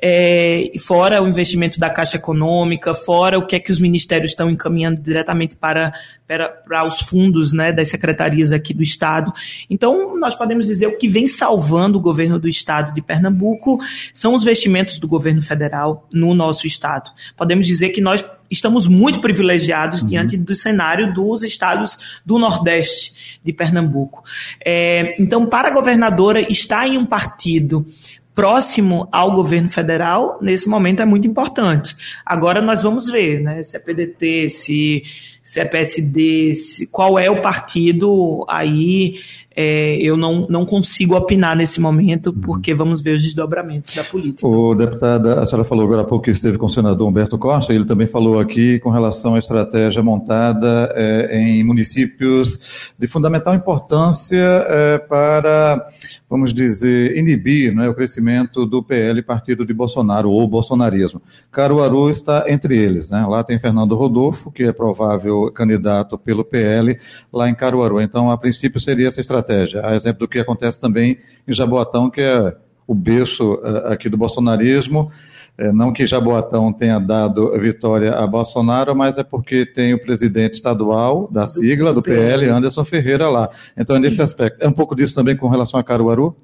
é, 0.00 0.72
fora 0.80 1.22
o 1.22 1.28
investimento 1.28 1.78
da 1.78 1.90
Caixa 1.90 2.16
Econômica, 2.16 2.94
fora 2.94 3.38
o 3.38 3.46
que 3.46 3.56
é 3.56 3.60
que 3.60 3.70
os 3.70 3.78
ministérios 3.78 4.30
estão 4.30 4.50
encaminhando 4.50 5.00
diretamente 5.00 5.54
para, 5.54 5.92
para, 6.26 6.48
para 6.48 6.84
os 6.84 7.00
fundos 7.00 7.52
né, 7.52 7.72
das 7.72 7.88
secretarias 7.88 8.52
aqui 8.52 8.72
do 8.72 8.82
Estado. 8.82 9.32
Então, 9.68 10.18
nós 10.18 10.34
podemos 10.34 10.66
dizer 10.66 10.79
o 10.88 10.98
que 10.98 11.08
vem 11.08 11.26
salvando 11.26 11.98
o 11.98 12.00
governo 12.00 12.38
do 12.38 12.48
Estado 12.48 12.92
de 12.92 13.02
Pernambuco 13.02 13.78
são 14.12 14.34
os 14.34 14.42
investimentos 14.42 14.98
do 14.98 15.08
governo 15.08 15.42
federal 15.42 16.06
no 16.12 16.34
nosso 16.34 16.66
Estado. 16.66 17.10
Podemos 17.36 17.66
dizer 17.66 17.90
que 17.90 18.00
nós 18.00 18.24
estamos 18.50 18.88
muito 18.88 19.20
privilegiados 19.20 20.02
uhum. 20.02 20.08
diante 20.08 20.36
do 20.36 20.56
cenário 20.56 21.14
dos 21.14 21.42
estados 21.42 21.98
do 22.26 22.38
Nordeste 22.38 23.40
de 23.44 23.52
Pernambuco. 23.52 24.24
É, 24.64 25.14
então, 25.22 25.46
para 25.46 25.68
a 25.68 25.72
governadora 25.72 26.40
estar 26.40 26.86
em 26.86 26.98
um 26.98 27.06
partido 27.06 27.86
próximo 28.34 29.08
ao 29.12 29.32
governo 29.32 29.68
federal, 29.68 30.38
nesse 30.40 30.68
momento 30.68 31.02
é 31.02 31.04
muito 31.04 31.26
importante. 31.26 31.94
Agora 32.24 32.62
nós 32.62 32.82
vamos 32.82 33.06
ver, 33.06 33.40
né, 33.40 33.62
se 33.62 33.76
é 33.76 33.80
PDT, 33.80 34.48
se, 34.48 35.02
se 35.42 35.60
é 35.60 35.64
PSD, 35.64 36.54
se, 36.54 36.86
qual 36.86 37.18
é 37.18 37.30
o 37.30 37.42
partido 37.42 38.44
aí 38.48 39.20
é, 39.56 39.96
eu 39.96 40.16
não, 40.16 40.46
não 40.48 40.64
consigo 40.64 41.16
opinar 41.16 41.56
nesse 41.56 41.80
momento, 41.80 42.32
porque 42.32 42.72
vamos 42.72 43.00
ver 43.00 43.16
os 43.16 43.22
desdobramentos 43.22 43.92
da 43.94 44.04
política. 44.04 44.46
O 44.46 44.74
deputado, 44.74 45.28
a 45.28 45.44
senhora 45.44 45.64
falou 45.64 45.84
agora 45.84 46.02
há 46.02 46.04
pouco 46.04 46.24
que 46.26 46.30
esteve 46.30 46.56
com 46.56 46.66
o 46.66 46.68
senador 46.68 47.08
Humberto 47.08 47.36
Costa, 47.36 47.72
ele 47.72 47.84
também 47.84 48.06
falou 48.06 48.38
aqui 48.38 48.78
com 48.78 48.90
relação 48.90 49.34
à 49.34 49.38
estratégia 49.38 50.02
montada 50.02 50.92
é, 50.94 51.36
em 51.36 51.64
municípios 51.64 52.92
de 52.96 53.06
fundamental 53.08 53.54
importância 53.54 54.36
é, 54.36 54.98
para, 54.98 55.84
vamos 56.28 56.54
dizer, 56.54 57.16
inibir 57.16 57.74
né, 57.74 57.88
o 57.88 57.94
crescimento 57.94 58.64
do 58.64 58.82
PL, 58.82 59.20
partido 59.20 59.66
de 59.66 59.74
Bolsonaro, 59.74 60.30
ou 60.30 60.46
bolsonarismo. 60.46 61.20
Caruaru 61.50 62.08
está 62.08 62.44
entre 62.46 62.78
eles. 62.78 63.10
Né? 63.10 63.26
Lá 63.26 63.42
tem 63.42 63.58
Fernando 63.58 63.96
Rodolfo, 63.96 64.50
que 64.50 64.62
é 64.62 64.72
provável 64.72 65.50
candidato 65.52 66.16
pelo 66.16 66.44
PL, 66.44 66.96
lá 67.32 67.48
em 67.48 67.54
Caruaru. 67.54 68.00
Então, 68.00 68.30
a 68.30 68.38
princípio, 68.38 68.80
seria 68.80 69.08
essa 69.08 69.20
estratégia 69.20 69.39
estratégia. 69.40 69.84
A 69.84 69.94
exemplo 69.94 70.20
do 70.20 70.28
que 70.28 70.38
acontece 70.38 70.78
também 70.78 71.18
em 71.46 71.52
Jaboatão, 71.52 72.10
que 72.10 72.20
é 72.20 72.54
o 72.86 72.94
berço 72.94 73.54
uh, 73.54 73.88
aqui 73.88 74.08
do 74.08 74.16
bolsonarismo. 74.16 75.10
É, 75.58 75.70
não 75.72 75.92
que 75.92 76.06
Jaboatão 76.06 76.72
tenha 76.72 76.98
dado 76.98 77.52
vitória 77.58 78.14
a 78.14 78.26
Bolsonaro, 78.26 78.96
mas 78.96 79.18
é 79.18 79.22
porque 79.22 79.66
tem 79.66 79.92
o 79.92 80.00
presidente 80.00 80.54
estadual 80.54 81.28
da 81.30 81.46
sigla, 81.46 81.92
do 81.92 82.00
PL, 82.00 82.48
Anderson 82.48 82.82
Ferreira 82.84 83.28
lá. 83.28 83.50
Então, 83.76 83.96
é 83.96 83.98
nesse 83.98 84.22
aspecto. 84.22 84.64
É 84.64 84.66
um 84.66 84.72
pouco 84.72 84.96
disso 84.96 85.14
também 85.14 85.36
com 85.36 85.48
relação 85.48 85.78
a 85.78 85.84
Caruaru? 85.84 86.34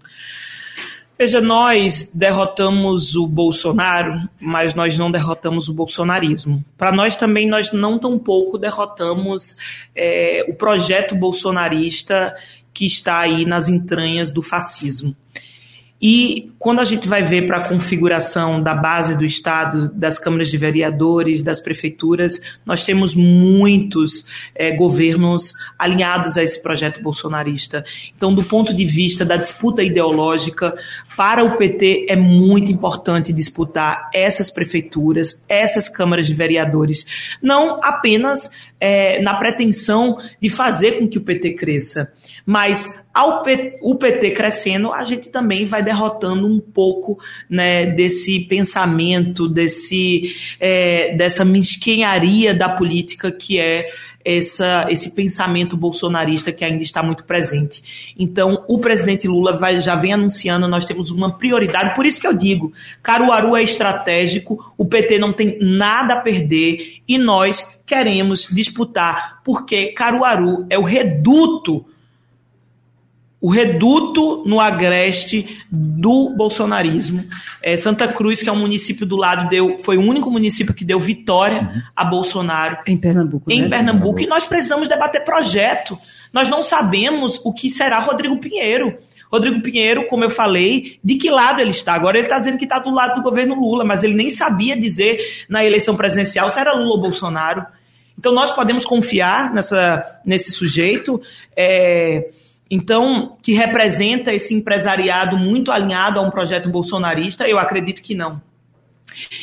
Veja, 1.19 1.41
nós 1.41 2.11
derrotamos 2.15 3.17
o 3.17 3.27
Bolsonaro, 3.27 4.13
mas 4.39 4.75
nós 4.75 4.99
não 4.99 5.11
derrotamos 5.11 5.67
o 5.67 5.73
bolsonarismo. 5.73 6.63
Para 6.77 6.93
nós 6.93 7.17
também, 7.17 7.49
nós 7.49 7.73
não 7.73 7.99
tão 7.99 8.19
pouco 8.19 8.59
derrotamos 8.59 9.57
é, 9.95 10.45
o 10.47 10.53
projeto 10.55 11.15
bolsonarista 11.15 12.35
que 12.77 12.85
está 12.85 13.21
aí 13.21 13.47
nas 13.47 13.71
entranhas 13.71 14.31
do 14.31 14.43
fascismo. 14.43 15.17
E 16.01 16.53
quando 16.59 16.81
a 16.81 16.85
gente 16.85 17.09
vai 17.09 17.23
ver 17.23 17.47
para 17.47 17.57
a 17.57 17.69
configuração 17.69 18.63
da 18.63 18.75
base 18.75 19.17
do 19.17 19.25
Estado, 19.25 19.91
das 19.95 20.19
câmaras 20.19 20.51
de 20.51 20.59
vereadores, 20.59 21.41
das 21.41 21.59
prefeituras, 21.59 22.39
nós 22.67 22.85
temos 22.85 23.15
muitos 23.15 24.27
é, 24.55 24.77
governos 24.77 25.55
alinhados 25.79 26.37
a 26.37 26.45
esse 26.45 26.63
projeto 26.63 27.03
bolsonarista. 27.03 27.83
Então, 28.15 28.35
do 28.35 28.45
ponto 28.45 28.75
de 28.75 28.85
vista 28.85 29.25
da 29.25 29.39
disputa 29.39 29.83
ideológica, 29.83 30.77
para 31.17 31.43
o 31.43 31.57
PT 31.57 32.09
é 32.11 32.17
muito 32.17 32.71
importante 32.71 33.33
disputar 33.33 34.11
essas 34.13 34.51
prefeituras, 34.51 35.43
essas 35.49 35.89
câmaras 35.89 36.27
de 36.27 36.35
vereadores, 36.35 37.07
não 37.41 37.83
apenas 37.83 38.51
é, 38.81 39.21
na 39.21 39.35
pretensão 39.35 40.19
de 40.41 40.49
fazer 40.49 40.99
com 40.99 41.09
que 41.09 41.19
o 41.19 41.23
PT 41.23 41.53
cresça, 41.53 42.13
mas 42.45 43.05
ao 43.13 43.43
P, 43.43 43.79
o 43.81 43.95
PT 43.95 44.33
crescendo, 44.33 44.93
a 44.93 45.03
gente 45.03 45.31
também 45.31 45.65
vai 45.65 45.83
derrotando 45.83 46.47
um 46.47 46.61
pouco 46.61 47.19
né, 47.49 47.87
desse 47.87 48.41
pensamento, 48.41 49.49
desse, 49.49 50.35
é, 50.61 51.15
dessa 51.15 51.45
mesquinharia 51.45 52.55
da 52.55 52.69
política 52.69 53.33
que 53.33 53.59
é 53.59 53.89
essa, 54.27 54.87
esse 54.89 55.13
pensamento 55.13 55.77
bolsonarista 55.77 56.51
que 56.51 56.65
ainda 56.65 56.83
está 56.83 57.01
muito 57.01 57.23
presente. 57.23 58.13
Então, 58.19 58.65
o 58.67 58.81
presidente 58.81 59.29
Lula 59.29 59.53
vai, 59.53 59.81
já 59.81 59.95
vem 59.95 60.15
anunciando, 60.15 60.67
nós 60.67 60.85
temos 60.85 61.13
uma 61.13 61.39
prioridade, 61.39 61.95
por 61.95 62.05
isso 62.05 62.21
que 62.21 62.27
eu 62.27 62.35
digo, 62.35 62.73
Caruaru 63.01 63.55
é 63.55 63.63
estratégico, 63.63 64.75
o 64.77 64.85
PT 64.85 65.21
não 65.21 65.33
tem 65.33 65.57
nada 65.61 66.15
a 66.15 66.21
perder 66.21 66.97
e 67.07 67.17
nós 67.17 67.65
queremos 67.87 68.49
disputar, 68.51 69.41
porque 69.45 69.93
Caruaru 69.93 70.67
é 70.69 70.77
o 70.77 70.83
reduto 70.83 71.87
o 73.47 73.49
reduto 73.49 74.43
no 74.45 74.59
agreste 74.59 75.57
do 75.71 76.35
bolsonarismo. 76.37 77.25
É, 77.63 77.77
Santa 77.77 78.09
Cruz, 78.09 78.43
que 78.43 78.49
é 78.49 78.53
um 78.53 78.59
município 78.59 79.07
do 79.07 79.15
lado, 79.15 79.49
deu, 79.49 79.79
foi 79.79 79.97
o 79.97 80.01
único 80.01 80.33
município 80.33 80.75
que 80.75 80.85
deu 80.85 80.99
vitória 80.99 81.61
uhum. 81.61 81.83
a 81.95 82.05
Bolsonaro. 82.05 82.79
Em 82.89 82.97
Pernambuco. 82.97 83.49
Em 83.49 83.63
né? 83.63 83.69
Pernambuco. 83.69 84.21
E 84.21 84.27
nós 84.27 84.45
precisamos 84.45 84.89
debater 84.89 85.23
projeto. 85.23 85.97
Nós 86.33 86.49
não 86.49 86.61
sabemos 86.61 87.41
o 87.45 87.53
que 87.53 87.71
será 87.71 88.01
Rodrigo 88.01 88.37
Pinheiro. 88.39 88.99
Rodrigo 89.31 89.63
Pinheiro, 89.63 90.09
como 90.09 90.25
eu 90.25 90.31
falei, 90.31 90.99
de 91.05 91.15
que 91.15 91.31
lado 91.31 91.61
ele 91.61 91.71
está? 91.71 91.95
Agora 91.95 92.19
ele 92.19 92.27
está 92.27 92.41
dizendo 92.41 92.59
que 92.59 92.65
está 92.65 92.81
do 92.81 92.91
lado 92.91 93.15
do 93.15 93.23
governo 93.23 93.55
Lula, 93.55 93.85
mas 93.85 94.03
ele 94.03 94.15
nem 94.15 94.29
sabia 94.29 94.77
dizer 94.77 95.21
na 95.49 95.65
eleição 95.65 95.95
presidencial 95.95 96.51
se 96.51 96.59
era 96.59 96.75
Lula 96.75 96.95
ou 96.97 97.01
Bolsonaro. 97.01 97.65
Então 98.19 98.33
nós 98.33 98.51
podemos 98.51 98.85
confiar 98.85 99.55
nessa, 99.55 100.05
nesse 100.25 100.51
sujeito. 100.51 101.23
É, 101.57 102.29
então, 102.71 103.37
que 103.41 103.53
representa 103.53 104.33
esse 104.33 104.53
empresariado 104.53 105.37
muito 105.37 105.71
alinhado 105.71 106.19
a 106.19 106.23
um 106.23 106.31
projeto 106.31 106.69
bolsonarista? 106.69 107.49
Eu 107.49 107.59
acredito 107.59 108.03
que 108.03 108.15
não. 108.15 108.43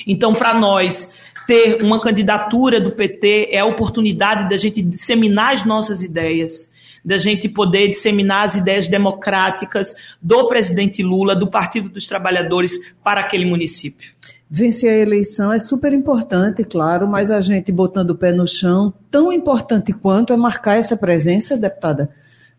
Então, 0.05 0.33
para 0.33 0.53
nós, 0.53 1.13
ter 1.47 1.81
uma 1.81 2.01
candidatura 2.01 2.81
do 2.81 2.91
PT 2.91 3.49
é 3.51 3.59
a 3.59 3.65
oportunidade 3.65 4.49
da 4.49 4.57
gente 4.57 4.81
disseminar 4.81 5.53
as 5.53 5.63
nossas 5.63 6.01
ideias, 6.01 6.69
da 7.03 7.17
gente 7.17 7.47
poder 7.47 7.87
disseminar 7.87 8.43
as 8.43 8.55
ideias 8.55 8.87
democráticas 8.89 9.95
do 10.21 10.47
presidente 10.47 11.01
Lula, 11.01 11.33
do 11.33 11.47
Partido 11.47 11.87
dos 11.87 12.05
Trabalhadores 12.05 12.77
para 13.01 13.21
aquele 13.21 13.45
município. 13.45 14.11
Vencer 14.49 14.89
a 14.89 14.97
eleição 14.97 15.51
é 15.51 15.57
super 15.57 15.93
importante, 15.93 16.63
claro, 16.63 17.07
mas 17.07 17.31
a 17.31 17.41
gente 17.41 17.71
botando 17.71 18.11
o 18.11 18.15
pé 18.15 18.31
no 18.31 18.45
chão, 18.45 18.93
tão 19.09 19.31
importante 19.31 19.93
quanto 19.93 20.33
é 20.33 20.37
marcar 20.37 20.77
essa 20.77 20.95
presença, 20.95 21.57
deputada 21.57 22.11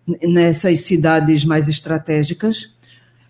nessas 0.07 0.81
cidades 0.81 1.45
mais 1.45 1.69
estratégicas? 1.69 2.73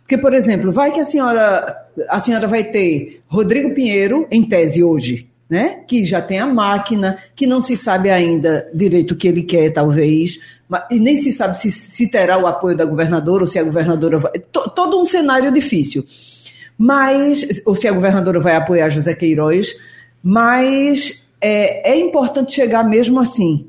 Porque, 0.00 0.18
por 0.18 0.34
exemplo, 0.34 0.70
vai 0.70 0.92
que 0.92 1.00
a 1.00 1.04
senhora, 1.04 1.86
a 2.08 2.20
senhora 2.20 2.46
vai 2.46 2.64
ter 2.64 3.22
Rodrigo 3.26 3.74
Pinheiro, 3.74 4.26
em 4.30 4.44
tese 4.44 4.84
hoje, 4.84 5.28
né? 5.48 5.80
que 5.86 6.04
já 6.04 6.20
tem 6.20 6.38
a 6.38 6.46
máquina, 6.46 7.18
que 7.34 7.46
não 7.46 7.62
se 7.62 7.76
sabe 7.76 8.10
ainda 8.10 8.70
direito 8.74 9.12
o 9.12 9.16
que 9.16 9.28
ele 9.28 9.42
quer, 9.42 9.70
talvez, 9.70 10.38
e 10.90 10.98
nem 10.98 11.16
se 11.16 11.32
sabe 11.32 11.56
se, 11.56 11.70
se 11.70 12.06
terá 12.06 12.38
o 12.38 12.46
apoio 12.46 12.76
da 12.76 12.84
governadora 12.84 13.44
ou 13.44 13.46
se 13.46 13.58
a 13.58 13.62
governadora 13.62 14.18
vai. 14.18 14.32
Todo 14.74 15.00
um 15.00 15.06
cenário 15.06 15.50
difícil. 15.50 16.04
Mas, 16.76 17.62
ou 17.64 17.74
se 17.74 17.86
a 17.86 17.92
governadora 17.92 18.40
vai 18.40 18.56
apoiar 18.56 18.88
José 18.88 19.14
Queiroz, 19.14 19.74
mas 20.22 21.22
é, 21.40 21.92
é 21.92 21.96
importante 21.98 22.52
chegar 22.52 22.82
mesmo 22.82 23.20
assim, 23.20 23.68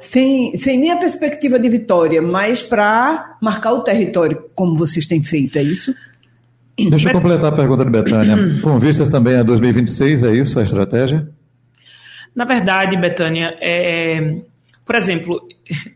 sem, 0.00 0.56
sem 0.56 0.78
nem 0.78 0.90
a 0.90 0.96
perspectiva 0.96 1.58
de 1.58 1.68
vitória, 1.68 2.20
mas 2.22 2.62
para 2.62 3.36
marcar 3.40 3.72
o 3.72 3.80
território, 3.80 4.44
como 4.54 4.74
vocês 4.74 5.06
têm 5.06 5.22
feito, 5.22 5.58
é 5.58 5.62
isso? 5.62 5.94
Deixa 6.88 7.10
eu 7.10 7.12
completar 7.12 7.52
a 7.52 7.56
pergunta 7.56 7.84
de 7.84 7.90
Betânia. 7.90 8.36
Com 8.62 8.78
vistas 8.78 9.10
também 9.10 9.36
a 9.36 9.42
2026, 9.42 10.22
é 10.22 10.34
isso 10.34 10.58
a 10.58 10.62
estratégia? 10.62 11.28
Na 12.34 12.44
verdade, 12.44 12.96
Betânia, 12.96 13.56
é, 13.60 14.40
por 14.90 14.96
exemplo, 14.96 15.46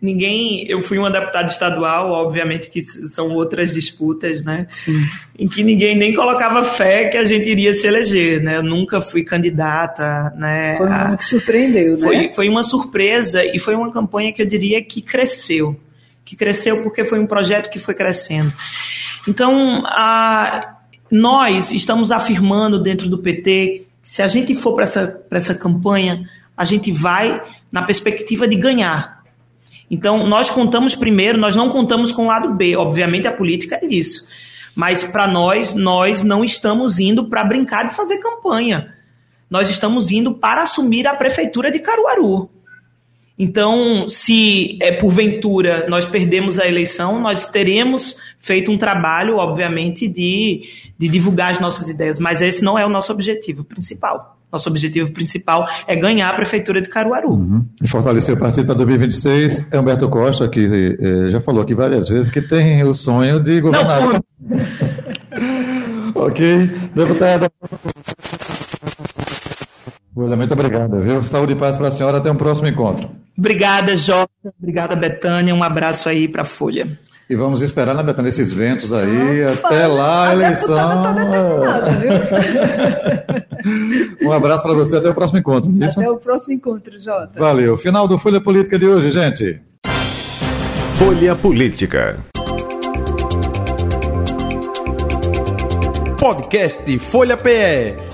ninguém. 0.00 0.68
Eu 0.68 0.80
fui 0.80 0.98
uma 0.98 1.11
deputada 1.11 1.50
estadual, 1.50 2.12
obviamente 2.12 2.70
que 2.70 2.80
são 2.80 3.30
outras 3.33 3.74
disputas, 3.74 4.44
né? 4.44 4.68
Sim. 4.70 5.04
Em 5.37 5.48
que 5.48 5.64
ninguém 5.64 5.96
nem 5.96 6.14
colocava 6.14 6.62
fé 6.62 7.09
que 7.09 7.16
a 7.16 7.24
gente 7.24 7.50
iria 7.50 7.74
se 7.74 7.88
eleger, 7.88 8.40
né? 8.40 8.59
Eu 8.59 8.62
nunca 8.62 9.00
fui 9.00 9.24
candidata, 9.24 10.33
né? 10.37 10.76
Foi 10.76 10.87
uma 10.87 11.16
que 11.16 11.24
surpreendeu, 11.24 11.98
né? 11.98 12.30
Foi, 12.33 12.48
uma 12.48 12.62
surpresa 12.62 13.44
e 13.44 13.59
foi 13.59 13.74
uma 13.74 13.90
campanha 13.90 14.33
que 14.33 14.40
eu 14.40 14.46
diria 14.46 14.80
que 14.80 15.02
cresceu. 15.02 15.76
que 16.24 16.37
cresceu 16.37 16.80
porque 16.85 17.04
foi 17.04 17.18
um 17.18 17.26
projeto 17.26 17.70
que 17.70 17.80
foi 17.80 17.94
crescendo. 17.94 18.52
Então, 19.26 19.83
a, 19.87 20.76
nós 21.11 21.72
estamos 21.72 22.12
afirmando 22.12 22.80
dentro 22.80 23.09
do 23.09 23.18
PT, 23.18 23.88
se 24.04 24.22
a 24.22 24.28
gente 24.28 24.54
for 24.54 24.72
para 24.72 24.85
essa, 24.85 25.20
essa 25.33 25.52
campanha, 25.52 26.28
a 26.56 26.64
gente 26.64 26.92
vai 26.92 27.42
na 27.70 27.82
perspectiva 27.82 28.46
de 28.46 28.56
ganhar. 28.56 29.24
Então, 29.90 30.26
nós 30.26 30.50
contamos 30.50 30.94
primeiro, 30.94 31.38
nós 31.38 31.54
não 31.54 31.68
contamos 31.68 32.12
com 32.12 32.24
o 32.24 32.28
lado 32.28 32.54
B. 32.54 32.76
Obviamente, 32.76 33.28
a 33.28 33.32
política 33.32 33.78
é 33.82 33.86
isso. 33.86 34.26
Mas, 34.74 35.02
para 35.02 35.26
nós, 35.26 35.74
nós 35.74 36.22
não 36.22 36.42
estamos 36.42 36.98
indo 36.98 37.28
para 37.28 37.44
brincar 37.44 37.88
de 37.88 37.94
fazer 37.94 38.18
campanha. 38.18 38.94
Nós 39.48 39.70
estamos 39.70 40.10
indo 40.10 40.34
para 40.34 40.62
assumir 40.62 41.06
a 41.06 41.14
prefeitura 41.14 41.70
de 41.70 41.78
Caruaru. 41.78 42.50
Então, 43.38 44.08
se 44.08 44.78
é, 44.80 44.92
porventura 44.92 45.88
nós 45.88 46.04
perdemos 46.04 46.58
a 46.58 46.68
eleição, 46.68 47.20
nós 47.20 47.44
teremos 47.44 48.16
feito 48.38 48.70
um 48.70 48.78
trabalho, 48.78 49.36
obviamente, 49.38 50.08
de, 50.08 50.62
de 50.96 51.08
divulgar 51.08 51.50
as 51.50 51.60
nossas 51.60 51.88
ideias, 51.88 52.18
mas 52.18 52.42
esse 52.42 52.62
não 52.62 52.78
é 52.78 52.86
o 52.86 52.88
nosso 52.88 53.10
objetivo 53.10 53.64
principal. 53.64 54.38
Nosso 54.54 54.70
objetivo 54.70 55.10
principal 55.10 55.68
é 55.84 55.96
ganhar 55.96 56.30
a 56.30 56.32
prefeitura 56.32 56.80
de 56.80 56.88
Caruaru. 56.88 57.30
Uhum. 57.30 57.66
E 57.82 57.88
fortalecer 57.88 58.36
o 58.36 58.38
partido 58.38 58.66
para 58.66 58.76
2026. 58.76 59.64
É 59.68 59.80
Humberto 59.80 60.08
Costa, 60.08 60.48
que 60.48 60.96
eh, 61.00 61.28
já 61.28 61.40
falou 61.40 61.60
aqui 61.60 61.74
várias 61.74 62.08
vezes, 62.08 62.30
que 62.30 62.40
tem 62.40 62.84
o 62.84 62.94
sonho 62.94 63.40
de 63.40 63.60
governar. 63.60 64.00
Não, 64.00 64.10
por... 64.12 64.22
ok. 66.30 66.70
Deputada. 66.94 67.50
Muito 70.14 70.54
obrigado, 70.54 71.00
viu? 71.00 71.24
Saúde 71.24 71.54
e 71.54 71.56
paz 71.56 71.76
para 71.76 71.88
a 71.88 71.90
senhora. 71.90 72.18
Até 72.18 72.30
um 72.30 72.36
próximo 72.36 72.68
encontro. 72.68 73.10
Obrigada, 73.36 73.96
Jota. 73.96 74.30
Obrigada, 74.56 74.94
Betânia. 74.94 75.52
Um 75.52 75.64
abraço 75.64 76.08
aí 76.08 76.28
para 76.28 76.42
a 76.42 76.44
Folha. 76.44 76.96
E 77.28 77.34
vamos 77.34 77.62
esperar, 77.62 77.94
né, 77.94 78.02
Betânia, 78.02 78.28
esses 78.28 78.52
ventos 78.52 78.92
aí. 78.92 79.44
Ah, 79.44 79.52
até 79.52 79.87
lá 79.87 80.28
a 80.28 80.32
eleição. 80.34 80.76
Tá 80.76 81.14
um 84.22 84.30
abraço 84.32 84.62
para 84.62 84.74
você. 84.74 84.96
Até 84.96 85.08
o 85.08 85.14
próximo 85.14 85.38
encontro. 85.38 85.72
É 85.80 85.87
isso? 85.87 85.98
Até 85.98 86.10
o 86.10 86.18
próximo 86.18 86.52
encontro, 86.52 86.98
Jota. 86.98 87.40
Valeu. 87.40 87.78
Final 87.78 88.06
do 88.06 88.18
Folha 88.18 88.42
Política 88.42 88.78
de 88.78 88.87
hoje, 88.87 89.10
gente. 89.10 89.58
Folha 90.96 91.34
Política. 91.34 92.18
Podcast 96.20 96.98
Folha 96.98 97.38
PE. 97.38 98.13